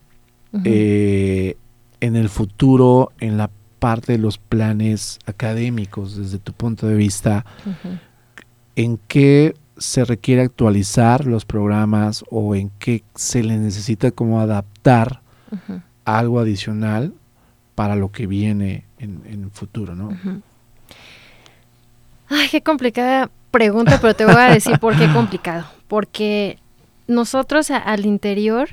[0.63, 1.57] eh,
[1.99, 3.49] en el futuro, en la
[3.79, 7.45] parte de los planes académicos desde tu punto de vista,
[8.75, 15.21] en qué se requiere actualizar los programas o en qué se le necesita como adaptar
[16.05, 17.13] algo adicional
[17.75, 20.09] para lo que viene en, el futuro, ¿no?
[22.29, 25.65] Ay, qué complicada pregunta, pero te voy a decir por qué complicado.
[25.87, 26.59] Porque
[27.07, 28.69] nosotros al interior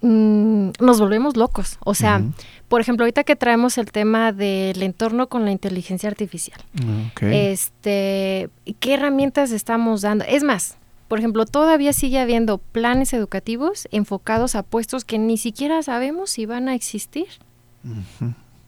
[0.00, 1.78] mm, nos volvemos locos.
[1.84, 2.22] O sea,
[2.68, 8.50] por ejemplo, ahorita que traemos el tema del entorno con la inteligencia artificial, mm, este,
[8.80, 10.24] ¿qué herramientas estamos dando?
[10.28, 10.76] Es más,
[11.08, 16.44] por ejemplo, todavía sigue habiendo planes educativos enfocados a puestos que ni siquiera sabemos si
[16.44, 17.26] van a existir.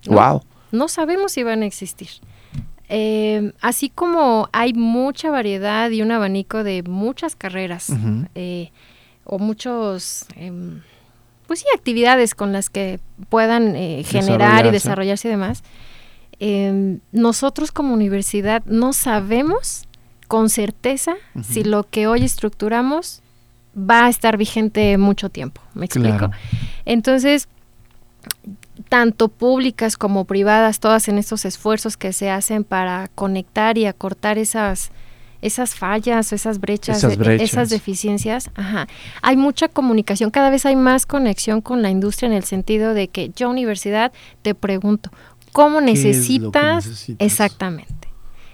[0.06, 0.42] Wow.
[0.72, 2.08] No sabemos si van a existir.
[2.88, 7.92] Eh, así como hay mucha variedad y un abanico de muchas carreras
[8.34, 8.72] eh,
[9.24, 10.80] o muchos em,
[11.50, 15.64] pues sí, actividades con las que puedan eh, generar y desarrollarse y demás.
[16.38, 19.88] Em, nosotros como universidad no sabemos
[20.28, 23.20] con certeza si lo que hoy estructuramos
[23.76, 25.60] va a estar vigente mucho tiempo.
[25.74, 26.30] ¿Me explico?
[26.84, 27.48] Entonces,
[28.88, 34.38] tanto públicas como privadas, todas en estos esfuerzos que se hacen para conectar y acortar
[34.38, 34.92] esas
[35.42, 38.88] esas fallas, esas brechas, e, esas, deficiencias, ajá.
[39.22, 43.08] Hay mucha comunicación, cada vez hay más conexión con la industria en el sentido de
[43.08, 44.12] que yo universidad
[44.42, 45.10] te pregunto,
[45.52, 47.08] ¿cómo necesitas?
[47.18, 48.08] Exactamente.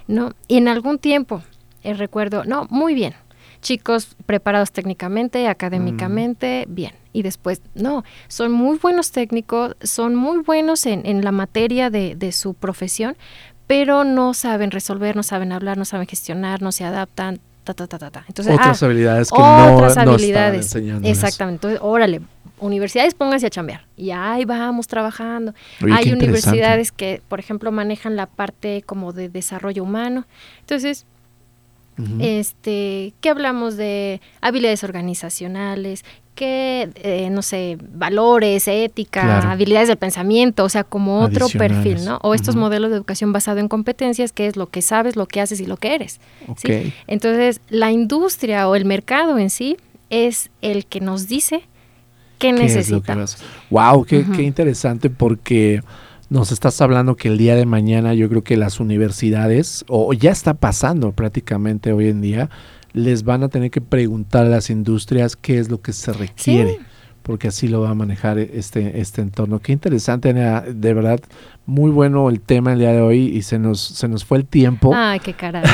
[0.06, 0.34] ¿No?
[0.46, 1.42] Y en algún tiempo,
[1.82, 3.14] el eh, recuerdo, no, muy bien.
[3.60, 6.74] Chicos preparados técnicamente, académicamente, mm.
[6.74, 6.92] bien.
[7.12, 12.14] Y después, no, son muy buenos técnicos, son muy buenos en, en la materia de,
[12.14, 13.16] de su profesión,
[13.66, 17.86] pero no saben resolver, no saben hablar, no saben gestionar, no se adaptan, ta, ta,
[17.86, 18.24] ta, ta.
[18.28, 20.74] Entonces, otras ah, habilidades que otras no, habilidades.
[20.74, 21.66] Exactamente.
[21.66, 22.20] Entonces, órale,
[22.60, 23.86] universidades pónganse a chambear.
[23.96, 25.54] Y ahí vamos trabajando.
[25.92, 30.26] Hay universidades que, por ejemplo, manejan la parte como de desarrollo humano.
[30.60, 31.06] Entonces,
[32.20, 36.04] este, ¿qué hablamos de habilidades organizacionales?
[36.36, 42.18] que, eh, no sé, valores, ética, habilidades del pensamiento, o sea, como otro perfil, ¿no?
[42.22, 45.40] O estos modelos de educación basado en competencias, que es lo que sabes, lo que
[45.40, 46.20] haces y lo que eres.
[46.58, 46.92] ¿sí?
[47.06, 49.78] Entonces, la industria o el mercado en sí
[50.10, 51.62] es el que nos dice
[52.38, 53.38] qué, necesitamos.
[53.70, 55.82] wow, qué, qué interesante porque
[56.28, 60.30] nos estás hablando que el día de mañana yo creo que las universidades, o ya
[60.30, 62.50] está pasando prácticamente hoy en día,
[62.92, 66.78] les van a tener que preguntar a las industrias qué es lo que se requiere.
[67.22, 69.58] porque así lo va a manejar este, este entorno.
[69.58, 71.18] Qué interesante, de verdad,
[71.66, 74.46] muy bueno el tema el día de hoy y se nos, se nos fue el
[74.46, 74.92] tiempo.
[74.94, 75.64] Ay, qué caray.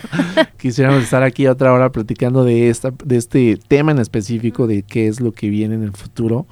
[0.58, 5.06] Quisiéramos estar aquí otra hora platicando de, esta, de este tema en específico, de qué
[5.06, 6.48] es lo que viene en el futuro.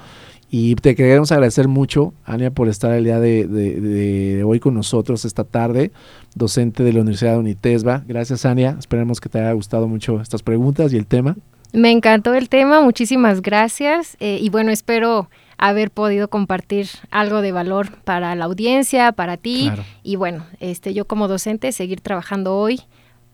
[0.59, 5.45] Y te queremos agradecer mucho, Ania, por estar el día de, hoy con nosotros esta
[5.45, 5.93] tarde,
[6.35, 8.05] docente de la Universidad de Unitesba.
[8.09, 8.75] Gracias, Ania.
[8.79, 11.37] Esperemos que te haya gustado mucho estas preguntas y el tema.
[11.75, 14.17] Me encantó el tema, muchísimas gracias.
[14.19, 15.29] Eh, y bueno, espero
[15.59, 19.71] haber podido compartir algo de valor para la audiencia, para ti.
[20.03, 22.81] Y bueno, este, yo como docente seguir trabajando hoy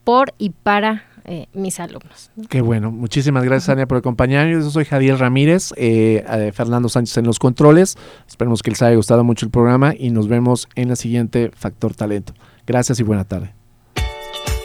[0.02, 2.30] por y para eh, mis alumnos.
[2.48, 4.64] Qué bueno, muchísimas gracias Ania por acompañarnos.
[4.64, 7.96] Yo soy Javier Ramírez, eh, eh, Fernando Sánchez en los controles.
[8.28, 11.94] Esperemos que les haya gustado mucho el programa y nos vemos en la siguiente Factor
[11.94, 12.34] Talento.
[12.66, 13.54] Gracias y buena tarde.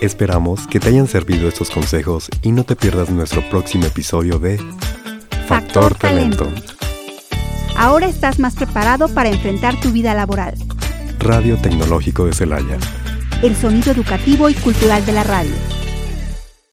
[0.01, 4.59] Esperamos que te hayan servido estos consejos y no te pierdas nuestro próximo episodio de
[5.47, 6.47] Factor, Talento.
[7.75, 10.55] Ahora estás más preparado para enfrentar tu vida laboral.
[11.19, 12.77] Radio Tecnológico de Celaya.
[13.41, 15.53] El sonido educativo y cultural de la radio.